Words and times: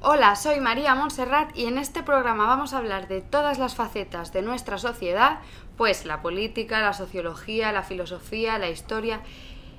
Hola, 0.00 0.36
soy 0.36 0.60
María 0.60 0.94
Montserrat 0.94 1.58
y 1.58 1.66
en 1.66 1.76
este 1.76 2.04
programa 2.04 2.46
vamos 2.46 2.72
a 2.72 2.78
hablar 2.78 3.08
de 3.08 3.20
todas 3.20 3.58
las 3.58 3.74
facetas 3.74 4.32
de 4.32 4.42
nuestra 4.42 4.78
sociedad, 4.78 5.40
pues 5.76 6.06
la 6.06 6.22
política, 6.22 6.80
la 6.80 6.92
sociología, 6.92 7.72
la 7.72 7.82
filosofía, 7.82 8.58
la 8.58 8.70
historia, 8.70 9.22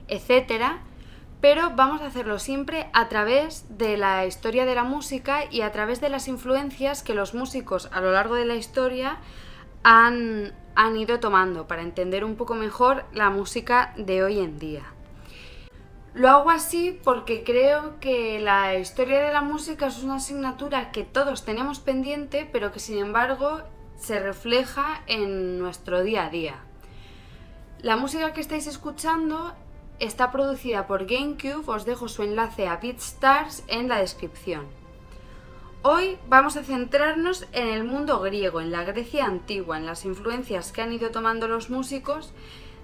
etcétera, 0.09 0.79
pero 1.39 1.69
vamos 1.73 2.01
a 2.01 2.07
hacerlo 2.07 2.37
siempre 2.37 2.89
a 2.91 3.07
través 3.07 3.77
de 3.77 3.95
la 3.95 4.25
historia 4.25 4.65
de 4.65 4.75
la 4.75 4.83
música 4.83 5.45
y 5.49 5.61
a 5.61 5.71
través 5.71 6.01
de 6.01 6.09
las 6.09 6.27
influencias 6.27 7.01
que 7.01 7.13
los 7.13 7.33
músicos 7.33 7.87
a 7.93 8.01
lo 8.01 8.11
largo 8.11 8.35
de 8.35 8.43
la 8.43 8.55
historia 8.55 9.19
han, 9.83 10.53
han 10.75 10.97
ido 10.97 11.21
tomando 11.21 11.65
para 11.65 11.81
entender 11.81 12.25
un 12.25 12.35
poco 12.35 12.55
mejor 12.55 13.05
la 13.13 13.29
música 13.29 13.93
de 13.95 14.21
hoy 14.21 14.39
en 14.39 14.59
día. 14.59 14.83
Lo 16.15 16.27
hago 16.29 16.49
así 16.49 16.99
porque 17.03 17.43
creo 17.43 17.99
que 17.99 18.39
la 18.39 18.75
historia 18.75 19.19
de 19.19 19.31
la 19.31 19.41
música 19.41 19.87
es 19.87 20.01
una 20.01 20.15
asignatura 20.15 20.91
que 20.91 21.03
todos 21.03 21.45
tenemos 21.45 21.79
pendiente, 21.79 22.49
pero 22.51 22.71
que 22.71 22.79
sin 22.79 22.97
embargo 22.97 23.61
se 23.95 24.19
refleja 24.19 25.03
en 25.05 25.59
nuestro 25.59 26.01
día 26.01 26.25
a 26.25 26.29
día. 26.29 26.55
La 27.81 27.95
música 27.95 28.33
que 28.33 28.41
estáis 28.41 28.65
escuchando 28.65 29.53
está 29.99 30.31
producida 30.31 30.87
por 30.87 31.05
GameCube, 31.05 31.63
os 31.67 31.85
dejo 31.85 32.07
su 32.07 32.23
enlace 32.23 32.67
a 32.67 32.77
BeatStars 32.77 33.63
en 33.67 33.87
la 33.87 33.99
descripción. 33.99 34.65
Hoy 35.83 36.17
vamos 36.27 36.57
a 36.57 36.63
centrarnos 36.63 37.45
en 37.51 37.67
el 37.67 37.83
mundo 37.83 38.19
griego, 38.19 38.61
en 38.61 38.71
la 38.71 38.83
Grecia 38.83 39.25
antigua, 39.25 39.77
en 39.77 39.85
las 39.85 40.05
influencias 40.05 40.71
que 40.71 40.81
han 40.81 40.91
ido 40.91 41.11
tomando 41.11 41.47
los 41.47 41.69
músicos 41.69 42.33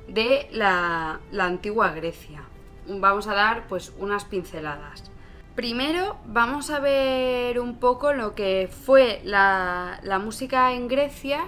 de 0.08 0.48
la, 0.52 1.20
la 1.32 1.46
antigua 1.46 1.92
Grecia 1.92 2.44
vamos 2.88 3.28
a 3.28 3.34
dar 3.34 3.68
pues 3.68 3.94
unas 4.00 4.26
pinceladas. 4.26 5.04
Primero 5.56 6.18
vamos 6.26 6.70
a 6.70 6.80
ver 6.80 7.62
un 7.62 7.80
poco 7.80 8.12
lo 8.12 8.36
que 8.36 8.70
fue 8.70 9.22
la, 9.24 10.02
música 10.22 10.74
en 10.74 10.90
Grecia 10.90 11.48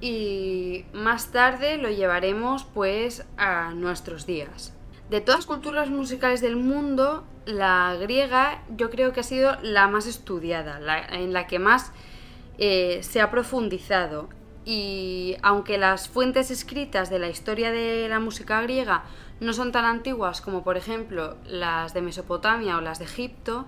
y 0.00 0.84
más 0.92 1.32
tarde 1.32 1.78
lo 1.78 1.90
llevaremos 1.90 2.64
pues 2.64 3.26
a 3.36 3.72
nuestros 3.74 4.24
días. 4.24 4.72
De 5.10 5.20
todas 5.20 5.40
las 5.40 5.46
culturas 5.46 5.90
musicales 5.90 6.40
del 6.40 6.54
mundo, 6.54 7.24
la 7.44 7.96
griega 7.98 8.62
yo 8.76 8.88
creo 8.88 9.12
que 9.12 9.20
ha 9.20 9.24
sido 9.24 9.56
la 9.62 9.88
más 9.88 10.06
estudiada, 10.06 10.78
en 11.10 11.32
la 11.32 11.48
que 11.48 11.58
más 11.58 11.92
eh, 12.58 13.00
se 13.02 13.20
ha 13.20 13.32
profundizado. 13.32 14.28
Y 14.68 15.38
aunque 15.40 15.78
las 15.78 16.10
fuentes 16.10 16.50
escritas 16.50 17.08
de 17.08 17.18
la 17.18 17.30
historia 17.30 17.72
de 17.72 18.06
la 18.06 18.20
música 18.20 18.60
griega 18.60 19.04
no 19.40 19.54
son 19.54 19.72
tan 19.72 19.86
antiguas 19.86 20.42
como 20.42 20.62
por 20.62 20.76
ejemplo 20.76 21.38
las 21.46 21.94
de 21.94 22.02
Mesopotamia 22.02 22.76
o 22.76 22.82
las 22.82 22.98
de 22.98 23.06
Egipto, 23.06 23.64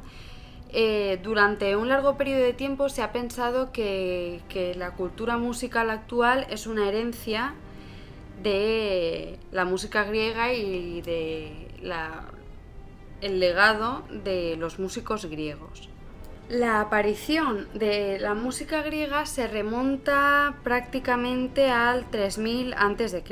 eh, 0.69 1.19
durante 1.23 1.75
un 1.75 1.89
largo 1.89 2.19
periodo 2.19 2.42
de 2.42 2.53
tiempo 2.53 2.91
se 2.91 3.01
ha 3.01 3.12
pensado 3.12 3.73
que, 3.73 4.42
la 4.77 4.91
cultura 4.91 5.39
musical 5.39 5.89
actual 5.89 6.47
es 6.51 6.67
una 6.67 6.87
herencia 6.87 7.55
de 8.42 9.39
la 9.53 9.64
música 9.64 10.05
griega 10.05 10.53
y 10.53 11.01
de 11.01 11.67
el 13.23 13.41
legado 13.41 14.03
de 14.11 14.57
los 14.59 14.79
músicos 14.79 15.25
griegos. 15.25 15.89
La 16.51 16.81
aparición 16.81 17.69
de 17.75 18.19
la 18.19 18.34
música 18.34 18.83
griega 18.83 19.25
se 19.25 19.47
remonta 19.47 20.57
prácticamente 20.65 21.70
al 21.70 22.11
3000 22.11 22.75
a.C 22.75 23.23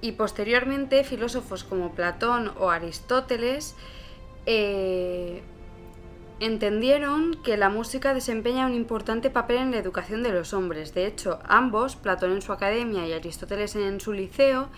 y 0.00 0.12
posteriormente 0.12 1.02
filósofos 1.02 1.64
como 1.64 1.96
Platón 1.96 2.52
o 2.60 2.70
Aristóteles 2.70 3.74
eh, 4.46 5.42
entendieron 6.38 7.42
que 7.42 7.56
la 7.56 7.70
música 7.70 8.14
desempeña 8.14 8.66
un 8.66 8.74
importante 8.74 9.28
papel 9.28 9.56
en 9.56 9.70
la 9.72 9.78
educación 9.78 10.22
de 10.22 10.30
los 10.30 10.52
hombres. 10.52 10.94
De 10.94 11.06
hecho, 11.06 11.40
ambos, 11.44 11.96
Platón 11.96 12.30
en 12.30 12.42
su 12.42 12.52
academia 12.52 13.04
y 13.08 13.14
Aristóteles 13.14 13.74
en 13.74 14.00
su 14.00 14.12
liceo, 14.12 14.68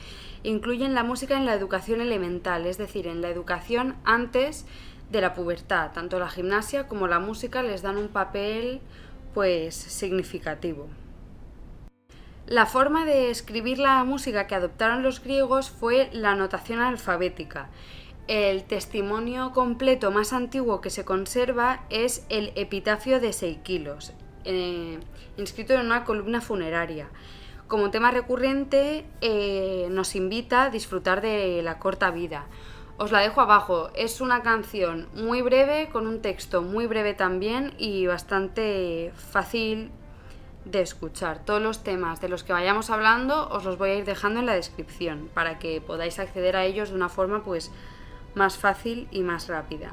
incluyen 0.44 0.94
la 0.94 1.04
música 1.04 1.36
en 1.36 1.44
la 1.44 1.52
educación 1.52 2.00
elemental, 2.00 2.64
es 2.64 2.78
decir, 2.78 3.06
en 3.06 3.20
la 3.20 3.28
educación 3.28 3.96
antes 4.04 4.64
de 4.64 4.87
la 5.12 5.34
pubertad. 5.34 5.92
Tanto 5.92 6.18
la 6.18 6.28
gimnasia 6.28 6.86
como 6.88 7.06
la 7.06 7.18
música 7.18 7.62
les 7.62 7.82
dan 7.82 7.96
un 7.96 8.08
papel 8.08 8.80
pues 9.34 9.74
significativo. 9.74 10.88
La 12.46 12.64
forma 12.64 13.04
de 13.04 13.30
escribir 13.30 13.78
la 13.78 14.02
música 14.04 14.46
que 14.46 14.54
adoptaron 14.54 15.02
los 15.02 15.22
griegos 15.22 15.68
fue 15.68 16.08
la 16.12 16.34
notación 16.34 16.80
alfabética. 16.80 17.68
El 18.26 18.64
testimonio 18.64 19.52
completo 19.52 20.10
más 20.10 20.32
antiguo 20.32 20.80
que 20.80 20.90
se 20.90 21.04
conserva 21.04 21.84
es 21.90 22.26
el 22.30 22.52
epitafio 22.56 23.20
de 23.20 23.32
Seikilos, 23.32 24.12
eh, 24.44 24.98
inscrito 25.36 25.74
en 25.74 25.80
una 25.80 26.04
columna 26.04 26.40
funeraria. 26.40 27.08
Como 27.68 27.90
tema 27.90 28.10
recurrente 28.10 29.04
eh, 29.20 29.88
nos 29.90 30.14
invita 30.14 30.64
a 30.64 30.70
disfrutar 30.70 31.20
de 31.20 31.60
la 31.62 31.78
corta 31.78 32.10
vida. 32.10 32.46
Os 32.98 33.12
la 33.12 33.20
dejo 33.20 33.40
abajo, 33.40 33.90
es 33.94 34.20
una 34.20 34.42
canción 34.42 35.08
muy 35.14 35.40
breve, 35.40 35.88
con 35.88 36.08
un 36.08 36.20
texto 36.20 36.62
muy 36.62 36.88
breve 36.88 37.14
también 37.14 37.72
y 37.78 38.08
bastante 38.08 39.12
fácil 39.14 39.92
de 40.64 40.80
escuchar. 40.80 41.38
Todos 41.44 41.62
los 41.62 41.84
temas 41.84 42.20
de 42.20 42.28
los 42.28 42.42
que 42.42 42.52
vayamos 42.52 42.90
hablando 42.90 43.48
os 43.50 43.64
los 43.64 43.78
voy 43.78 43.90
a 43.90 43.94
ir 43.94 44.04
dejando 44.04 44.40
en 44.40 44.46
la 44.46 44.54
descripción 44.54 45.30
para 45.32 45.60
que 45.60 45.80
podáis 45.80 46.18
acceder 46.18 46.56
a 46.56 46.64
ellos 46.64 46.90
de 46.90 46.96
una 46.96 47.08
forma 47.08 47.44
pues 47.44 47.70
más 48.34 48.58
fácil 48.58 49.06
y 49.12 49.22
más 49.22 49.46
rápida. 49.46 49.92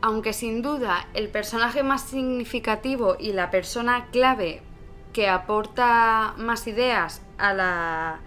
Aunque 0.00 0.32
sin 0.32 0.62
duda 0.62 1.08
el 1.14 1.28
personaje 1.28 1.82
más 1.82 2.02
significativo 2.02 3.16
y 3.18 3.32
la 3.32 3.50
persona 3.50 4.06
clave 4.12 4.62
que 5.12 5.28
aporta 5.28 6.34
más 6.36 6.68
ideas 6.68 7.22
a 7.38 7.52
la, 7.52 8.20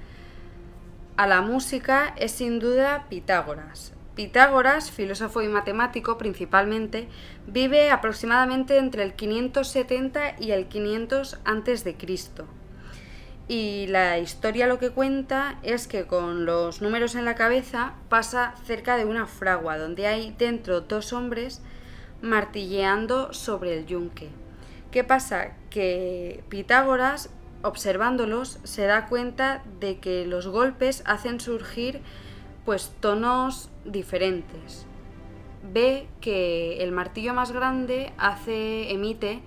a 1.16 1.26
la 1.26 1.40
música 1.40 2.14
es 2.18 2.34
sin 2.34 2.60
duda 2.60 3.06
Pitágoras. 3.10 3.94
Pitágoras, 4.20 4.92
filósofo 4.92 5.42
y 5.44 5.48
matemático 5.48 6.18
principalmente, 6.18 7.08
vive 7.48 7.90
aproximadamente 7.90 8.76
entre 8.76 9.04
el 9.04 9.14
570 9.14 10.36
y 10.42 10.52
el 10.52 10.68
500 10.68 11.40
a.C. 11.46 11.96
Y 13.48 13.88
la 13.88 14.18
historia 14.20 14.68
lo 14.68 14.78
que 14.78 14.90
cuenta 14.90 15.58
es 15.64 15.88
que 15.88 16.06
con 16.06 16.46
los 16.46 16.82
números 16.82 17.16
en 17.16 17.24
la 17.24 17.36
cabeza 17.36 17.94
pasa 18.10 18.56
cerca 18.66 18.98
de 18.98 19.06
una 19.06 19.26
fragua 19.26 19.78
donde 19.78 20.06
hay 20.08 20.36
dentro 20.38 20.82
dos 20.82 21.14
hombres 21.14 21.62
martilleando 22.22 23.32
sobre 23.32 23.78
el 23.78 23.86
yunque. 23.86 24.28
¿Qué 24.92 25.06
pasa? 25.06 25.54
Que 25.70 26.44
Pitágoras, 26.50 27.30
observándolos, 27.62 28.60
se 28.66 28.84
da 28.84 29.06
cuenta 29.06 29.64
de 29.80 30.00
que 30.00 30.26
los 30.26 30.46
golpes 30.46 31.04
hacen 31.06 31.40
surgir 31.40 32.02
pues 32.66 32.92
tonos 33.00 33.70
diferentes. 33.86 34.86
Ve 35.74 36.08
que 36.22 36.84
el 36.84 36.92
martillo 36.92 37.34
más 37.34 37.52
grande 37.52 38.14
hace, 38.18 38.92
emite 38.92 39.42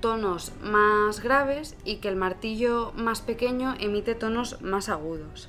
tonos 0.00 0.52
más 0.62 1.20
graves 1.20 1.76
y 1.84 1.96
que 1.96 2.08
el 2.08 2.16
martillo 2.16 2.92
más 2.96 3.20
pequeño 3.20 3.74
emite 3.80 4.14
tonos 4.14 4.60
más 4.62 4.88
agudos. 4.88 5.48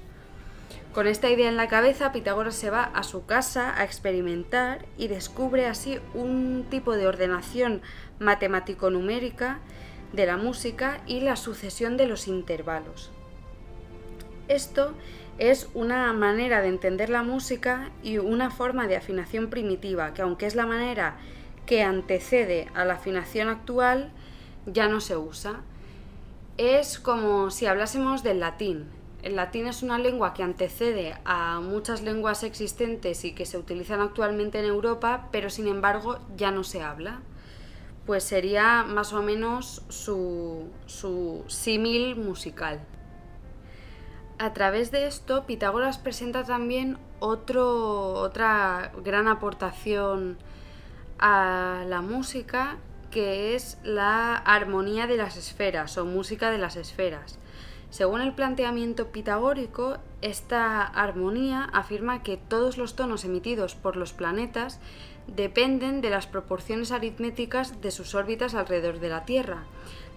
Con 0.94 1.06
esta 1.06 1.30
idea 1.30 1.50
en 1.50 1.58
la 1.58 1.68
cabeza, 1.68 2.12
Pitágoras 2.12 2.56
se 2.56 2.72
va 2.72 2.84
a 2.84 3.04
su 3.04 3.26
casa 3.26 3.80
a 3.80 3.84
experimentar 3.84 4.86
y 4.98 5.08
descubre 5.08 5.68
así 5.68 6.00
un 6.16 6.66
tipo 6.70 6.96
de 6.96 7.06
ordenación 7.06 7.82
matemático-numérica 8.18 9.60
de 10.14 10.26
la 10.26 10.38
música 10.38 11.02
y 11.06 11.20
la 11.20 11.36
sucesión 11.36 11.96
de 11.96 12.08
los 12.08 12.28
intervalos. 12.28 13.12
Esto 14.48 14.94
es 15.40 15.70
una 15.74 16.12
manera 16.12 16.62
de 16.62 16.68
entender 16.68 17.10
la 17.10 17.24
música 17.24 17.92
y 18.04 18.18
una 18.18 18.52
forma 18.52 18.88
de 18.88 18.98
afinación 18.98 19.50
primitiva, 19.50 20.14
que 20.14 20.22
aunque 20.22 20.46
es 20.46 20.54
la 20.54 20.66
manera 20.66 21.16
que 21.66 21.82
antecede 21.82 22.68
a 22.76 22.84
la 22.84 22.96
afinación 22.96 23.48
actual, 23.48 24.12
ya 24.66 24.90
no 24.90 25.00
se 25.00 25.16
usa. 25.16 25.62
Es 26.58 27.00
como 27.00 27.52
si 27.52 27.68
hablásemos 27.68 28.22
del 28.22 28.42
latín. 28.42 28.88
El 29.24 29.38
latín 29.38 29.68
es 29.68 29.82
una 29.82 29.98
lengua 29.98 30.34
que 30.34 30.44
antecede 30.44 31.16
a 31.24 31.62
muchas 31.62 32.02
lenguas 32.02 32.44
existentes 32.44 33.24
y 33.24 33.34
que 33.34 33.46
se 33.46 33.58
utilizan 33.58 34.02
actualmente 34.02 34.60
en 34.60 34.66
Europa, 34.66 35.30
pero 35.32 35.50
sin 35.50 35.68
embargo 35.68 36.20
ya 36.36 36.52
no 36.52 36.66
se 36.66 36.82
habla. 36.82 37.20
Pues 38.06 38.26
sería 38.26 38.84
más 38.84 39.14
o 39.14 39.22
menos 39.22 39.84
su, 39.88 40.68
símil 41.48 42.18
musical. 42.18 42.82
A 44.42 44.54
través 44.54 44.90
de 44.90 45.06
esto, 45.06 45.46
Pitágoras 45.46 45.98
presenta 45.98 46.46
también 46.46 46.98
otra 47.20 48.94
gran 49.04 49.28
aportación 49.28 50.38
a 51.20 51.84
la 51.86 52.02
música, 52.02 52.78
que 53.12 53.54
es 53.54 53.78
la 53.84 54.38
armonía 54.38 55.08
de 55.08 55.18
las 55.18 55.36
esferas 55.36 55.98
o 55.98 56.06
música 56.06 56.52
de 56.52 56.58
las 56.58 56.78
esferas. 56.78 57.38
Según 57.90 58.22
el 58.22 58.34
planteamiento 58.34 59.08
pitagórico, 59.08 59.98
esta 60.22 60.84
armonía 60.84 61.68
afirma 61.74 62.24
que 62.24 62.38
todos 62.38 62.78
los 62.78 62.96
tonos 62.96 63.26
emitidos 63.26 63.76
por 63.76 63.98
los 63.98 64.14
planetas 64.14 64.80
dependen 65.28 66.00
de 66.00 66.12
las 66.12 66.28
proporciones 66.28 66.94
aritméticas 66.94 67.82
de 67.82 67.92
sus 67.92 68.16
órbitas 68.16 68.56
alrededor 68.56 69.02
de 69.02 69.10
la 69.10 69.26
Tierra, 69.26 69.66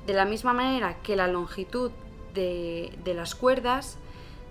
de 0.07 0.15
la 0.15 0.27
misma 0.27 0.53
manera 0.53 1.03
que 1.03 1.17
la 1.17 1.27
longitud 1.27 1.91
de, 2.35 2.97
de 3.03 3.15
las 3.15 3.35
cuerdas 3.35 3.99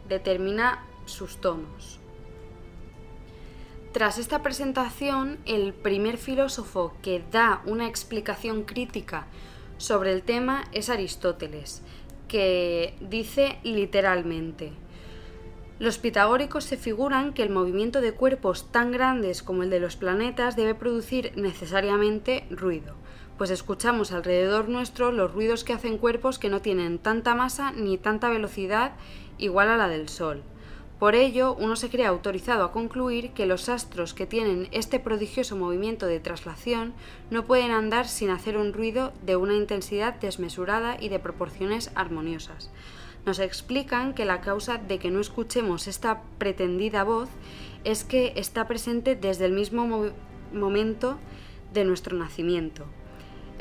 determina 0.07 0.85
sus 1.05 1.37
tonos. 1.37 1.99
Tras 3.91 4.17
esta 4.17 4.41
presentación, 4.41 5.37
el 5.45 5.73
primer 5.73 6.17
filósofo 6.17 6.93
que 7.01 7.21
da 7.31 7.61
una 7.65 7.87
explicación 7.87 8.63
crítica 8.63 9.27
sobre 9.77 10.13
el 10.13 10.21
tema 10.21 10.63
es 10.71 10.89
Aristóteles, 10.89 11.81
que 12.29 12.95
dice 13.01 13.57
literalmente, 13.63 14.71
los 15.81 15.97
pitagóricos 15.97 16.63
se 16.63 16.77
figuran 16.77 17.33
que 17.33 17.41
el 17.41 17.49
movimiento 17.49 18.01
de 18.01 18.13
cuerpos 18.13 18.71
tan 18.71 18.91
grandes 18.91 19.41
como 19.41 19.63
el 19.63 19.71
de 19.71 19.79
los 19.79 19.95
planetas 19.95 20.55
debe 20.55 20.75
producir 20.75 21.33
necesariamente 21.35 22.45
ruido, 22.51 22.93
pues 23.39 23.49
escuchamos 23.49 24.11
alrededor 24.11 24.69
nuestro 24.69 25.11
los 25.11 25.33
ruidos 25.33 25.63
que 25.63 25.73
hacen 25.73 25.97
cuerpos 25.97 26.37
que 26.37 26.49
no 26.49 26.61
tienen 26.61 26.99
tanta 26.99 27.33
masa 27.33 27.71
ni 27.71 27.97
tanta 27.97 28.29
velocidad 28.29 28.91
igual 29.41 29.67
a 29.67 29.75
la 29.75 29.89
del 29.89 30.07
Sol. 30.07 30.43
Por 31.01 31.15
ello, 31.15 31.55
uno 31.59 31.75
se 31.75 31.89
cree 31.89 32.05
autorizado 32.05 32.63
a 32.63 32.71
concluir 32.71 33.31
que 33.31 33.47
los 33.47 33.69
astros 33.69 34.13
que 34.13 34.27
tienen 34.27 34.67
este 34.71 34.99
prodigioso 34.99 35.55
movimiento 35.55 36.05
de 36.05 36.19
traslación 36.19 36.93
no 37.31 37.43
pueden 37.45 37.71
andar 37.71 38.07
sin 38.07 38.29
hacer 38.29 38.55
un 38.55 38.71
ruido 38.71 39.11
de 39.23 39.35
una 39.35 39.55
intensidad 39.55 40.13
desmesurada 40.13 40.97
y 41.01 41.09
de 41.09 41.17
proporciones 41.17 41.91
armoniosas. 41.95 42.69
Nos 43.25 43.39
explican 43.39 44.13
que 44.13 44.25
la 44.25 44.41
causa 44.41 44.77
de 44.77 44.99
que 44.99 45.09
no 45.09 45.19
escuchemos 45.19 45.87
esta 45.87 46.21
pretendida 46.37 47.03
voz 47.03 47.29
es 47.83 48.03
que 48.03 48.33
está 48.35 48.67
presente 48.67 49.15
desde 49.15 49.45
el 49.45 49.53
mismo 49.53 50.11
momento 50.53 51.17
de 51.73 51.83
nuestro 51.83 52.15
nacimiento. 52.15 52.85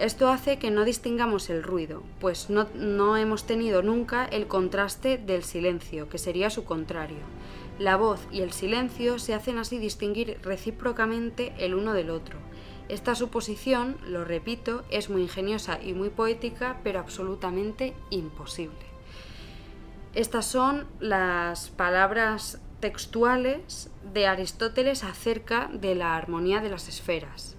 Esto 0.00 0.30
hace 0.30 0.58
que 0.58 0.70
no 0.70 0.86
distingamos 0.86 1.50
el 1.50 1.62
ruido, 1.62 2.02
pues 2.20 2.48
no, 2.48 3.16
hemos 3.18 3.44
tenido 3.44 3.82
nunca 3.82 4.24
el 4.24 4.46
contraste 4.46 5.18
del 5.18 5.44
silencio, 5.44 6.08
que 6.08 6.16
sería 6.16 6.48
su 6.48 6.64
contrario. 6.64 7.18
La 7.78 7.96
voz 7.96 8.26
y 8.32 8.40
el 8.40 8.50
silencio 8.50 9.18
se 9.18 9.34
hacen 9.34 9.58
así 9.58 9.78
distinguir 9.78 10.38
recíprocamente 10.42 11.52
el 11.58 11.74
uno 11.74 11.92
del 11.92 12.08
otro. 12.08 12.38
Esta 12.88 13.14
suposición, 13.14 13.98
lo 14.06 14.24
repito, 14.24 14.84
es 14.88 15.10
muy 15.10 15.20
ingeniosa 15.20 15.78
y 15.82 15.92
muy 15.92 16.08
poética, 16.08 16.80
pero 16.82 16.98
absolutamente 16.98 17.92
imposible. 18.08 18.86
Estas 20.14 20.46
son 20.46 20.86
las 20.98 21.68
palabras 21.68 22.58
textuales 22.80 23.90
de 24.14 24.26
Aristóteles 24.26 25.04
acerca 25.04 25.68
de 25.74 25.94
la 25.94 26.16
armonía 26.16 26.62
de 26.62 26.70
las 26.70 26.88
esferas. 26.88 27.58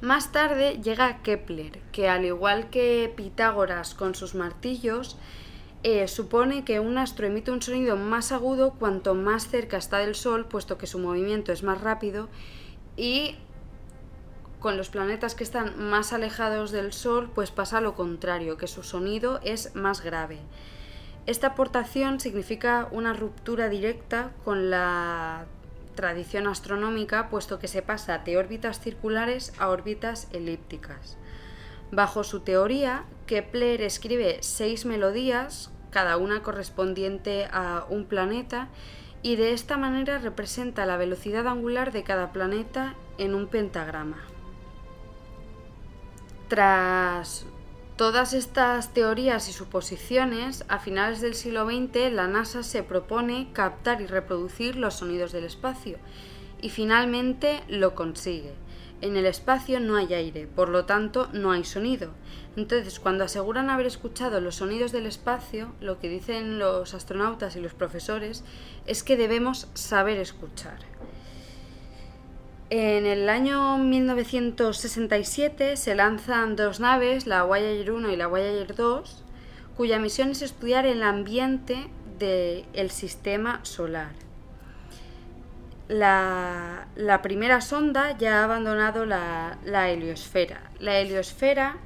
Más 0.00 0.30
tarde 0.30 0.78
llega 0.80 1.22
Kepler, 1.22 1.80
que 1.90 2.08
al 2.08 2.24
igual 2.24 2.70
que 2.70 3.12
Pitágoras 3.16 3.94
con 3.94 4.14
sus 4.14 4.36
martillos, 4.36 5.16
eh, 5.82 6.06
supone 6.06 6.64
que 6.64 6.78
un 6.78 6.98
astro 6.98 7.26
emite 7.26 7.50
un 7.50 7.62
sonido 7.62 7.96
más 7.96 8.30
agudo 8.30 8.74
cuanto 8.78 9.14
más 9.14 9.48
cerca 9.48 9.76
está 9.76 9.98
del 9.98 10.14
Sol, 10.14 10.46
puesto 10.46 10.78
que 10.78 10.86
su 10.86 11.00
movimiento 11.00 11.50
es 11.50 11.64
más 11.64 11.80
rápido, 11.80 12.28
y 12.96 13.36
con 14.60 14.76
los 14.76 14.88
planetas 14.88 15.34
que 15.34 15.42
están 15.42 15.80
más 15.90 16.12
alejados 16.12 16.70
del 16.70 16.92
Sol, 16.92 17.30
pues 17.34 17.50
pasa 17.50 17.80
lo 17.80 17.96
contrario, 17.96 18.56
que 18.56 18.68
su 18.68 18.84
sonido 18.84 19.40
es 19.42 19.74
más 19.74 20.02
grave. 20.02 20.38
Esta 21.26 21.48
aportación 21.48 22.20
significa 22.20 22.88
una 22.92 23.12
ruptura 23.12 23.68
directa 23.68 24.30
con 24.44 24.70
la 24.70 25.46
tradición 25.98 26.46
astronómica, 26.46 27.28
puesto 27.28 27.58
que 27.58 27.66
se 27.66 27.82
pasa 27.82 28.18
de 28.18 28.36
órbitas 28.36 28.78
circulares 28.78 29.52
a 29.58 29.68
órbitas 29.68 30.28
elípticas. 30.32 31.18
Bajo 31.90 32.22
su 32.22 32.38
teoría, 32.38 33.02
Kepler 33.26 33.82
escribe 33.82 34.38
seis 34.40 34.86
melodías, 34.86 35.72
cada 35.90 36.16
una 36.16 36.44
correspondiente 36.44 37.48
a 37.50 37.84
un 37.90 38.04
planeta, 38.04 38.68
y 39.22 39.34
de 39.34 39.52
esta 39.52 39.76
manera 39.76 40.18
representa 40.18 40.86
la 40.86 40.96
velocidad 40.96 41.48
angular 41.48 41.90
de 41.90 42.04
cada 42.04 42.30
planeta 42.30 42.94
en 43.18 43.34
un 43.34 43.48
pentagrama. 43.48 44.18
Tras 46.46 47.44
todas 47.98 48.32
estas 48.32 48.94
teorías 48.94 49.48
y 49.48 49.52
suposiciones, 49.52 50.64
a 50.68 50.78
finales 50.78 51.20
del 51.20 51.34
siglo 51.34 51.66
XX 51.66 52.12
la 52.12 52.28
NASA 52.28 52.62
se 52.62 52.84
propone 52.84 53.48
captar 53.52 54.00
y 54.00 54.06
reproducir 54.06 54.76
los 54.76 54.94
sonidos 54.94 55.32
del 55.32 55.42
espacio 55.42 55.98
y 56.62 56.70
finalmente 56.70 57.60
lo 57.66 57.96
consigue. 57.96 58.54
En 59.00 59.16
el 59.16 59.26
espacio 59.26 59.80
no 59.80 59.96
hay 59.96 60.14
aire, 60.14 60.46
por 60.46 60.68
lo 60.68 60.84
tanto 60.84 61.28
no 61.32 61.50
hay 61.50 61.64
sonido. 61.64 62.12
Entonces, 62.56 63.00
cuando 63.00 63.24
aseguran 63.24 63.68
haber 63.68 63.86
escuchado 63.86 64.40
los 64.40 64.54
sonidos 64.54 64.92
del 64.92 65.06
espacio, 65.06 65.72
lo 65.80 65.98
que 65.98 66.08
dicen 66.08 66.60
los 66.60 66.94
astronautas 66.94 67.56
y 67.56 67.60
los 67.60 67.74
profesores 67.74 68.44
es 68.86 69.02
que 69.02 69.16
debemos 69.16 69.66
saber 69.74 70.18
escuchar. 70.18 70.87
En 72.70 73.06
el 73.06 73.30
año 73.30 73.78
1967 73.78 75.78
se 75.78 75.94
lanzan 75.94 76.54
dos 76.54 76.80
naves, 76.80 77.26
la 77.26 77.44
Voyager 77.44 77.92
1 77.92 78.10
y 78.10 78.16
la 78.16 78.26
Voyager 78.26 78.74
2, 78.74 79.24
cuya 79.74 79.98
misión 79.98 80.32
es 80.32 80.42
estudiar 80.42 80.84
el 80.84 81.02
ambiente 81.02 81.88
del 82.18 82.90
sistema 82.90 83.60
solar. 83.62 84.10
La, 85.88 86.88
primera 87.22 87.62
sonda 87.62 88.18
ya 88.18 88.40
ha 88.40 88.44
abandonado 88.44 89.06
la, 89.06 89.56
la 89.64 89.88
heliosfera. 89.88 90.60
La 90.78 90.98
heliosfera 90.98 91.78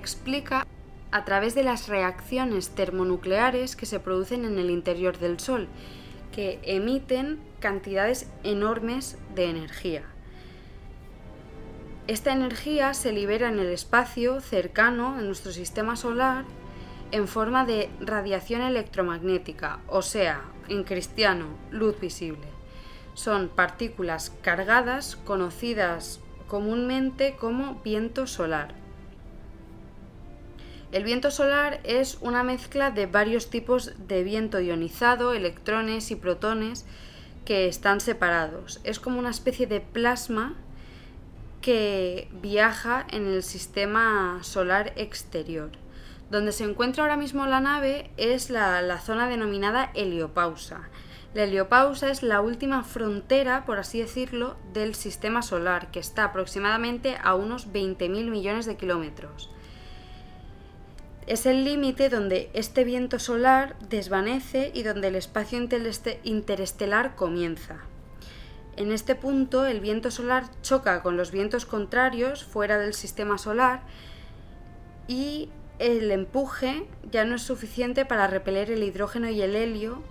explica 0.00 0.66
a 1.12 1.24
través 1.24 1.54
de 1.54 1.64
las 1.64 1.88
reacciones 1.88 2.74
termonucleares 2.74 3.74
que 3.74 3.86
se 3.86 4.00
producen 4.00 4.44
en 4.44 4.58
el 4.58 4.68
interior 4.68 5.18
del 5.18 5.40
Sol 5.40 5.66
que 6.34 6.58
emiten 6.64 7.38
cantidades 7.60 8.28
enormes 8.42 9.16
de 9.34 9.44
energía. 9.44 10.02
Esta 12.06 12.32
energía 12.32 12.92
se 12.92 13.12
libera 13.12 13.48
en 13.48 13.58
el 13.58 13.68
espacio 13.68 14.40
cercano, 14.40 15.18
en 15.18 15.26
nuestro 15.26 15.52
sistema 15.52 15.96
solar, 15.96 16.44
en 17.12 17.28
forma 17.28 17.64
de 17.64 17.88
radiación 18.00 18.62
electromagnética, 18.62 19.78
o 19.88 20.02
sea, 20.02 20.42
en 20.68 20.82
cristiano, 20.82 21.46
luz 21.70 21.98
visible. 22.00 22.48
Son 23.14 23.48
partículas 23.48 24.32
cargadas 24.42 25.16
conocidas 25.24 26.20
comúnmente 26.48 27.36
como 27.36 27.80
viento 27.84 28.26
solar. 28.26 28.83
El 30.94 31.02
viento 31.02 31.32
solar 31.32 31.80
es 31.82 32.18
una 32.20 32.44
mezcla 32.44 32.92
de 32.92 33.06
varios 33.06 33.50
tipos 33.50 33.90
de 34.06 34.22
viento 34.22 34.60
ionizado, 34.60 35.32
electrones 35.32 36.12
y 36.12 36.14
protones 36.14 36.86
que 37.44 37.66
están 37.66 37.98
separados. 37.98 38.80
Es 38.84 39.00
como 39.00 39.18
una 39.18 39.30
especie 39.30 39.66
de 39.66 39.80
plasma 39.80 40.54
que 41.60 42.28
viaja 42.40 43.04
en 43.10 43.26
el 43.26 43.42
sistema 43.42 44.38
solar 44.42 44.92
exterior. 44.94 45.72
Donde 46.30 46.52
se 46.52 46.62
encuentra 46.62 47.02
ahora 47.02 47.16
mismo 47.16 47.44
la 47.46 47.58
nave 47.58 48.12
es 48.16 48.48
la, 48.48 49.00
zona 49.00 49.28
denominada 49.28 49.90
heliopausa. 49.94 50.90
La 51.34 51.42
heliopausa 51.42 52.08
es 52.08 52.22
la 52.22 52.40
última 52.40 52.84
frontera, 52.84 53.64
por 53.66 53.80
así 53.80 53.98
decirlo, 53.98 54.54
del 54.72 54.94
sistema 54.94 55.42
solar, 55.42 55.90
que 55.90 55.98
está 55.98 56.22
aproximadamente 56.22 57.16
a 57.20 57.34
unos 57.34 57.72
20.000 57.72 58.30
millones 58.30 58.66
de 58.66 58.76
kilómetros 58.76 59.50
es 61.26 61.46
el 61.46 61.64
límite 61.64 62.08
donde 62.08 62.50
este 62.52 62.84
viento 62.84 63.18
solar 63.18 63.76
desvanece 63.88 64.70
y 64.74 64.82
donde 64.82 65.08
el 65.08 65.14
espacio 65.14 65.58
interestelar 66.24 67.16
comienza. 67.16 67.78
En 68.76 68.92
este 68.92 69.14
punto 69.14 69.66
el 69.66 69.80
viento 69.80 70.10
solar 70.10 70.44
choca 70.62 71.02
con 71.02 71.16
los 71.16 71.30
vientos 71.30 71.64
contrarios 71.64 72.44
fuera 72.44 72.78
del 72.78 72.92
sistema 72.92 73.38
solar 73.38 73.82
y 75.06 75.48
el 75.78 76.10
empuje 76.10 76.86
ya 77.10 77.24
no 77.24 77.36
es 77.36 77.42
suficiente 77.42 78.04
para 78.04 78.26
repeler 78.26 78.70
el 78.70 78.82
hidrógeno 78.82 79.28
y 79.30 79.42
el 79.42 79.54
helio 79.54 80.02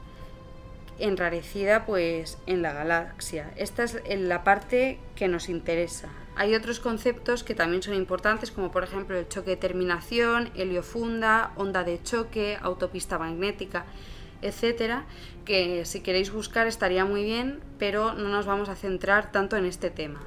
enrarecida 0.99 1.85
pues 1.85 2.37
en 2.45 2.61
la 2.61 2.73
galaxia. 2.73 3.51
Esta 3.55 3.83
es 3.83 3.99
la 4.07 4.43
parte 4.43 4.99
que 5.15 5.27
nos 5.27 5.49
interesa. 5.49 6.09
Hay 6.35 6.55
otros 6.55 6.79
conceptos 6.79 7.43
que 7.43 7.53
también 7.53 7.83
son 7.83 7.93
importantes, 7.93 8.49
como 8.51 8.71
por 8.71 8.83
ejemplo 8.83 9.17
el 9.17 9.27
choque 9.27 9.51
de 9.51 9.57
terminación, 9.57 10.49
heliofunda, 10.55 11.51
onda 11.55 11.83
de 11.83 12.01
choque, 12.01 12.57
autopista 12.61 13.19
magnética, 13.19 13.85
etcétera, 14.41 15.05
que 15.45 15.85
si 15.85 16.01
queréis 16.01 16.31
buscar 16.31 16.65
estaría 16.65 17.05
muy 17.05 17.23
bien, 17.23 17.61
pero 17.77 18.13
no 18.13 18.29
nos 18.29 18.45
vamos 18.45 18.67
a 18.69 18.75
centrar 18.75 19.31
tanto 19.31 19.57
en 19.57 19.65
este 19.65 19.91
tema. 19.91 20.21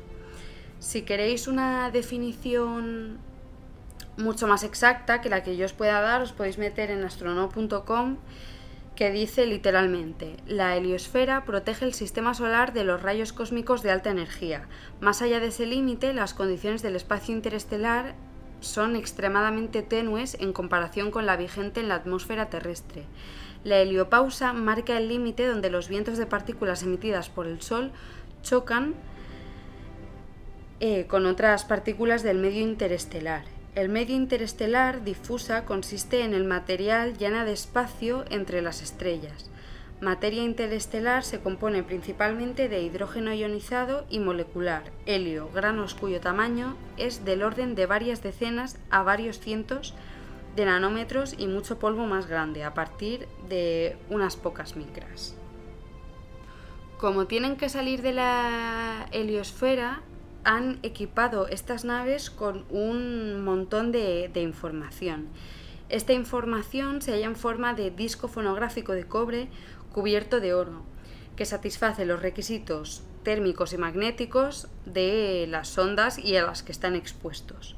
Si 0.79 1.03
queréis 1.03 1.49
una 1.49 1.91
definición 1.91 3.19
mucho 4.17 4.47
más 4.47 4.63
exacta 4.63 5.21
que 5.21 5.29
la 5.29 5.43
que 5.43 5.57
yo 5.57 5.67
os 5.67 5.73
pueda 5.73 6.01
dar, 6.01 6.23
os 6.23 6.33
podéis 6.33 6.57
meter 6.57 6.91
en 6.91 7.05
astrono.com 7.05 8.17
que 8.97 9.13
dice 9.13 9.47
literalmente, 9.47 10.37
la 10.47 10.75
heliosfera 10.75 11.45
protege 11.45 11.85
el 11.85 11.95
sistema 11.95 12.35
solar 12.35 12.73
de 12.73 12.83
los 12.83 13.03
rayos 13.03 13.33
cósmicos 13.33 13.83
de 13.83 13.91
alta 13.91 14.11
energía. 14.11 14.67
Más 15.01 15.23
allá 15.23 15.39
de 15.39 15.49
ese 15.49 15.67
límite, 15.67 16.15
las 16.15 16.35
condiciones 16.35 16.83
del 16.83 16.97
espacio 16.97 17.35
interestelar 17.35 18.15
son 18.61 18.97
extremadamente 18.97 19.83
tenues 19.83 20.37
en 20.41 20.53
comparación 20.53 21.11
con 21.11 21.27
la 21.27 21.37
vigente 21.37 21.81
en 21.81 21.89
la 21.89 21.97
atmósfera 21.97 22.49
terrestre. 22.49 23.05
La 23.65 23.79
heliopausa 23.79 24.53
marca 24.53 24.97
el 24.97 25.09
límite 25.09 25.47
donde 25.47 25.71
los 25.71 25.89
vientos 25.89 26.19
de 26.19 26.27
partículas 26.27 26.83
emitidas 26.83 27.29
por 27.29 27.47
el 27.47 27.61
Sol 27.61 27.93
chocan 28.43 28.95
eh, 30.81 31.07
con 31.07 31.27
otras 31.27 31.65
partículas 31.65 32.23
del 32.23 32.39
medio 32.39 32.63
interestelar. 32.63 33.56
El 33.77 33.91
medio 33.91 34.17
interestelar 34.17 35.05
difusa 35.05 35.67
consiste 35.67 36.25
en 36.25 36.33
el 36.33 36.45
material 36.45 37.19
llena 37.19 37.45
de 37.45 37.53
espacio 37.53 38.25
entre 38.31 38.63
las 38.63 38.81
estrellas. 38.81 39.51
Materia 40.01 40.43
interestelar 40.43 41.23
se 41.25 41.41
compone 41.41 41.83
principalmente 41.83 42.71
de 42.71 42.81
hidrógeno 42.81 43.35
ionizado 43.35 44.07
y 44.09 44.19
molecular, 44.19 44.85
helio, 45.05 45.51
granos 45.55 45.95
cuyo 45.95 46.23
tamaño 46.23 46.75
es 46.97 47.27
del 47.27 47.43
orden 47.43 47.75
de 47.75 47.85
varias 47.85 48.23
decenas 48.23 48.79
a 48.89 49.03
varios 49.03 49.41
cientos 49.41 49.93
de 50.57 50.65
nanómetros 50.65 51.35
y 51.37 51.47
mucho 51.47 51.79
polvo 51.79 52.07
más 52.07 52.29
grande, 52.29 52.65
a 52.65 52.73
partir 52.73 53.29
de 53.47 53.99
unas 54.09 54.37
pocas 54.37 54.75
micras. 54.75 55.35
Como 56.97 57.27
tienen 57.27 57.57
que 57.57 57.69
salir 57.69 58.01
de 58.01 58.15
la 58.15 59.07
heliosfera, 59.13 60.01
han 60.47 60.79
equipado 60.85 61.49
estas 61.49 61.85
naves 61.85 62.31
con 62.31 62.67
un 62.71 63.43
montón 63.45 63.91
de, 63.91 64.31
información. 64.37 65.27
Esta 65.89 66.13
información 66.13 67.03
se 67.03 67.11
halla 67.11 67.27
en 67.27 67.35
forma 67.35 67.75
de 67.75 67.91
disco 67.91 68.29
fonográfico 68.29 68.93
de 68.93 69.09
cobre 69.09 69.49
cubierto 69.93 70.39
de 70.39 70.55
oro, 70.55 70.85
que 71.35 71.45
satisface 71.47 72.07
los 72.07 72.23
requisitos 72.23 73.03
térmicos 73.25 73.73
y 73.73 73.79
magnéticos 73.79 74.69
de 74.85 75.47
las 75.49 75.67
sondas 75.67 76.17
y 76.17 76.37
a 76.37 76.47
las 76.47 76.63
que 76.63 76.71
están 76.71 76.95
expuestos. 76.95 77.75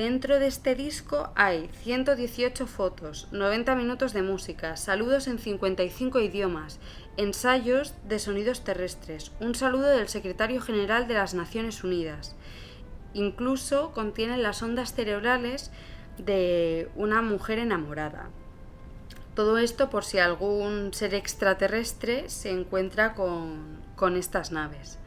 Dentro 0.00 0.38
de 0.38 0.46
este 0.46 0.74
disco 0.74 1.30
hay 1.34 1.68
118 1.82 2.66
fotos, 2.66 3.28
90 3.32 3.74
minutos 3.74 4.14
de 4.14 4.22
música, 4.22 4.78
saludos 4.78 5.26
en 5.26 5.38
55 5.38 6.20
idiomas, 6.20 6.80
ensayos 7.18 7.92
de 8.08 8.18
sonidos 8.18 8.64
terrestres, 8.64 9.30
un 9.40 9.54
saludo 9.54 9.88
del 9.88 10.08
secretario 10.08 10.62
general 10.62 11.06
de 11.06 11.12
las 11.12 11.34
Naciones 11.34 11.84
Unidas. 11.84 12.34
Incluso 13.12 13.92
contiene 13.92 14.38
las 14.38 14.62
ondas 14.62 14.94
cerebrales 14.94 15.70
de 16.16 16.88
una 16.96 17.20
mujer 17.20 17.58
enamorada. 17.58 18.30
Todo 19.34 19.58
esto 19.58 19.90
por 19.90 20.04
si 20.04 20.18
algún 20.18 20.94
ser 20.94 21.12
extraterrestre 21.12 22.30
se 22.30 22.52
encuentra 22.52 23.12
con, 23.12 24.16
estas 24.16 24.50
naves. 24.50 24.98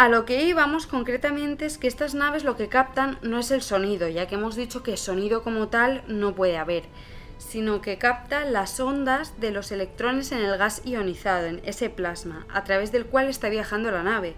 A 0.00 0.08
lo 0.08 0.24
que 0.24 0.44
íbamos 0.44 0.86
concretamente 0.86 1.66
es 1.66 1.76
que 1.76 1.86
estas 1.86 2.14
naves 2.14 2.42
lo 2.42 2.56
que 2.56 2.68
captan 2.68 3.18
no 3.20 3.38
es 3.38 3.50
el 3.50 3.60
sonido, 3.60 4.08
ya 4.08 4.26
que 4.26 4.36
hemos 4.36 4.56
dicho 4.56 4.82
que 4.82 4.96
sonido 4.96 5.42
como 5.42 5.68
tal 5.68 6.02
no 6.08 6.34
puede 6.34 6.56
haber, 6.56 6.84
sino 7.36 7.82
que 7.82 7.98
capta 7.98 8.46
las 8.46 8.80
ondas 8.80 9.38
de 9.40 9.50
los 9.50 9.70
electrones 9.72 10.32
en 10.32 10.38
el 10.38 10.56
gas 10.56 10.80
ionizado, 10.86 11.48
en 11.48 11.60
ese 11.66 11.90
plasma, 11.90 12.46
a 12.48 12.64
través 12.64 12.92
del 12.92 13.04
cual 13.04 13.28
está 13.28 13.50
viajando 13.50 13.90
la 13.90 14.02
nave. 14.02 14.36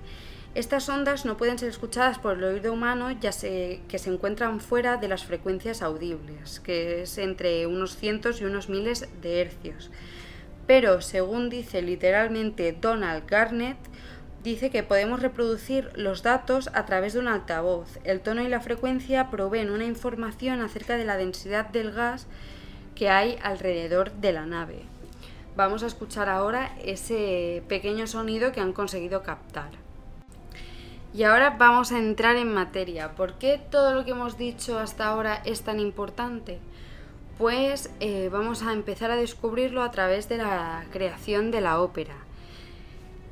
Estas 0.57 0.89
ondas 0.89 1.25
no 1.25 1.37
pueden 1.37 1.61
ser 1.61 1.69
escuchadas 1.69 2.19
por 2.19 2.39
el 2.39 2.43
oído 2.43 2.73
humano 2.73 3.13
ya 3.13 3.31
que 3.31 3.99
se 3.99 4.11
encuentran 4.11 4.59
fuera 4.59 4.97
de 4.97 5.07
las 5.07 5.25
frecuencias 5.25 5.81
audibles, 5.81 6.59
que 6.59 7.03
es 7.03 7.19
entre 7.19 7.69
unos 7.69 7.97
cientos 7.97 8.41
y 8.41 8.47
unos 8.47 8.69
miles 8.69 9.07
de 9.21 9.41
hercios. 9.41 9.93
Pero, 10.67 11.01
según 11.03 11.51
dice 11.51 11.83
literalmente 11.83 12.73
Donald 12.73 13.29
Garnett, 13.29 13.79
dice 14.43 14.71
que 14.71 14.83
podemos 14.83 15.21
reproducir 15.21 15.91
los 15.95 16.23
datos 16.23 16.71
a 16.75 16.85
través 16.85 17.13
de 17.13 17.21
un 17.21 17.29
altavoz. 17.29 17.99
El 18.05 18.21
tono 18.21 18.43
y 18.43 18.49
la 18.49 18.61
frecuencia 18.61 19.31
proveen 19.31 19.71
una 19.71 19.85
información 19.85 20.61
acerca 20.61 20.97
de 20.97 21.05
la 21.05 21.17
densidad 21.17 21.67
del 21.67 21.93
gas 21.93 22.27
que 22.95 23.09
hay 23.09 23.39
alrededor 23.43 24.13
de 24.13 24.33
la 24.33 24.47
nave. 24.47 24.83
Vamos 25.55 25.83
a 25.83 25.87
escuchar 25.87 26.29
ahora 26.29 26.75
ese 26.83 27.63
pequeño 27.69 28.07
sonido 28.07 28.53
que 28.53 28.61
han 28.61 28.73
conseguido 28.73 29.23
captar. 29.23 29.71
Y 31.15 31.25
ahora 31.25 31.57
vamos 31.59 31.93
a 31.93 31.99
entrar 31.99 32.37
en 32.37 32.53
materia. 32.53 33.15
¿Por 33.15 33.35
qué 33.35 33.61
todo 33.71 33.93
lo 33.93 34.05
que 34.05 34.13
hemos 34.13 34.39
dicho 34.39 34.79
hasta 34.79 35.07
ahora 35.07 35.43
es 35.45 35.61
tan 35.61 35.79
importante? 35.79 36.59
Pues 37.37 37.91
eh, 38.01 38.31
vamos 38.33 38.63
a 38.63 38.73
empezar 38.73 39.11
a 39.11 39.17
descubrirlo 39.17 39.83
a 39.83 39.91
través 39.91 40.29
de 40.31 40.39
la 40.39 40.85
creación 40.91 41.51
de 41.51 41.61
la 41.61 41.81
ópera. 41.81 42.15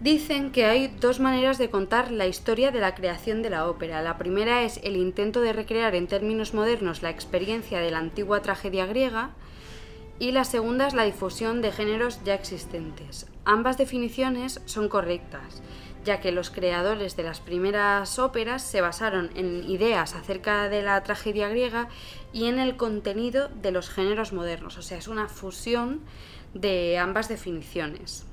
Dicen 0.00 0.50
que 0.50 0.64
hay 0.64 0.88
dos 0.88 1.21
maneras 1.21 1.59
de 1.59 1.69
contar 1.69 2.11
la 2.11 2.26
historia 2.26 2.71
de 2.71 2.80
la 2.80 2.95
creación 2.95 3.42
de 3.42 3.50
la 3.50 3.69
ópera. 3.69 4.00
La 4.00 4.16
primera 4.16 4.62
es 4.62 4.80
el 4.83 4.97
intento 4.97 5.42
de 5.42 5.52
recrear 5.52 5.95
en 5.95 6.07
términos 6.07 6.54
modernos 6.54 7.02
la 7.02 7.11
experiencia 7.11 7.80
de 7.80 7.90
la 7.90 7.99
antigua 7.99 8.40
tragedia 8.40 8.87
griega 8.87 9.33
y 10.19 10.33
la 10.33 10.45
segunda 10.45 10.87
es 10.87 10.95
la 10.95 11.04
difusión 11.04 11.61
de 11.61 11.71
géneros 11.71 12.25
ya 12.25 12.33
existentes. 12.33 13.26
Ambas 13.45 13.76
definiciones 13.76 14.62
son 14.64 14.88
correctas 14.88 15.61
ya 16.04 16.21
que 16.21 16.33
los 16.33 16.50
creadores 16.50 17.16
de 17.16 17.23
las 17.23 17.40
primeras 17.40 18.19
óperas 18.19 18.62
se 18.62 18.80
basaron 18.80 19.30
en 19.35 19.69
ideas 19.69 20.14
acerca 20.14 20.69
de 20.69 20.83
la 20.83 21.02
tragedia 21.02 21.49
griega 21.49 21.88
y 22.33 22.47
en 22.47 22.59
el 22.59 22.76
contenido 22.76 23.49
de 23.49 23.71
los 23.71 23.90
géneros 23.90 24.33
modernos, 24.33 24.78
o 24.78 24.83
sea, 24.83 24.97
es 24.97 25.09
una 25.09 25.28
fusión 25.28 26.00
de 26.54 26.99
ambas 26.99 27.28
definiciones. 27.28 28.25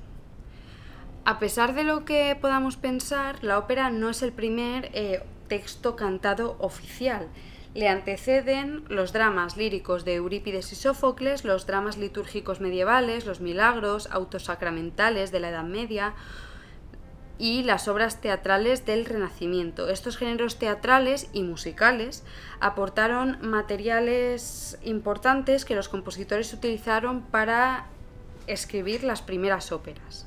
A 1.28 1.38
pesar 1.38 1.74
de 1.74 1.84
lo 1.84 2.06
que 2.06 2.38
podamos 2.40 2.78
pensar, 2.78 3.44
la 3.44 3.58
ópera 3.58 3.90
no 3.90 4.08
es 4.08 4.22
el 4.22 4.32
primer 4.32 4.90
eh, 4.94 5.22
texto 5.46 5.94
cantado 5.94 6.56
oficial. 6.58 7.28
Le 7.74 7.86
anteceden 7.86 8.84
los 8.88 9.12
dramas 9.12 9.58
líricos 9.58 10.06
de 10.06 10.14
Eurípides 10.14 10.72
y 10.72 10.76
Sófocles, 10.76 11.44
los 11.44 11.66
dramas 11.66 11.98
litúrgicos 11.98 12.62
medievales, 12.62 13.26
los 13.26 13.42
milagros, 13.42 14.08
autos 14.10 14.44
sacramentales 14.44 15.30
de 15.30 15.40
la 15.40 15.50
Edad 15.50 15.64
Media, 15.64 16.14
y 17.36 17.62
las 17.62 17.88
obras 17.88 18.22
teatrales 18.22 18.86
del 18.86 19.04
Renacimiento. 19.04 19.90
Estos 19.90 20.16
géneros 20.16 20.58
teatrales 20.58 21.28
y 21.34 21.42
musicales 21.42 22.24
aportaron 22.58 23.36
materiales 23.42 24.78
importantes 24.82 25.66
que 25.66 25.74
los 25.74 25.90
compositores 25.90 26.54
utilizaron 26.54 27.20
para 27.20 27.84
escribir 28.46 29.04
las 29.04 29.20
primeras 29.20 29.72
óperas. 29.72 30.26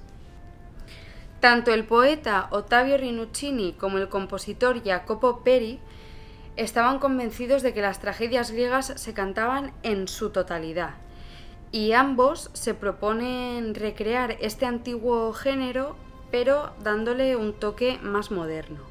Tanto 1.41 1.73
el 1.73 1.85
poeta 1.85 2.47
Ottavio 2.51 2.97
Rinuccini 2.97 3.73
como 3.73 3.97
el 3.97 4.09
compositor 4.09 4.83
Jacopo 4.83 5.39
Peri 5.43 5.79
estaban 6.55 6.99
convencidos 6.99 7.63
de 7.63 7.73
que 7.73 7.81
las 7.81 7.99
tragedias 7.99 8.51
griegas 8.51 8.93
se 8.95 9.15
cantaban 9.15 9.73
en 9.81 10.07
su 10.07 10.29
totalidad, 10.29 10.91
y 11.71 11.93
ambos 11.93 12.51
se 12.53 12.75
proponen 12.75 13.73
recrear 13.73 14.37
este 14.39 14.67
antiguo 14.67 15.33
género 15.33 15.95
pero 16.29 16.73
dándole 16.83 17.35
un 17.35 17.53
toque 17.53 17.97
más 18.03 18.29
moderno. 18.29 18.81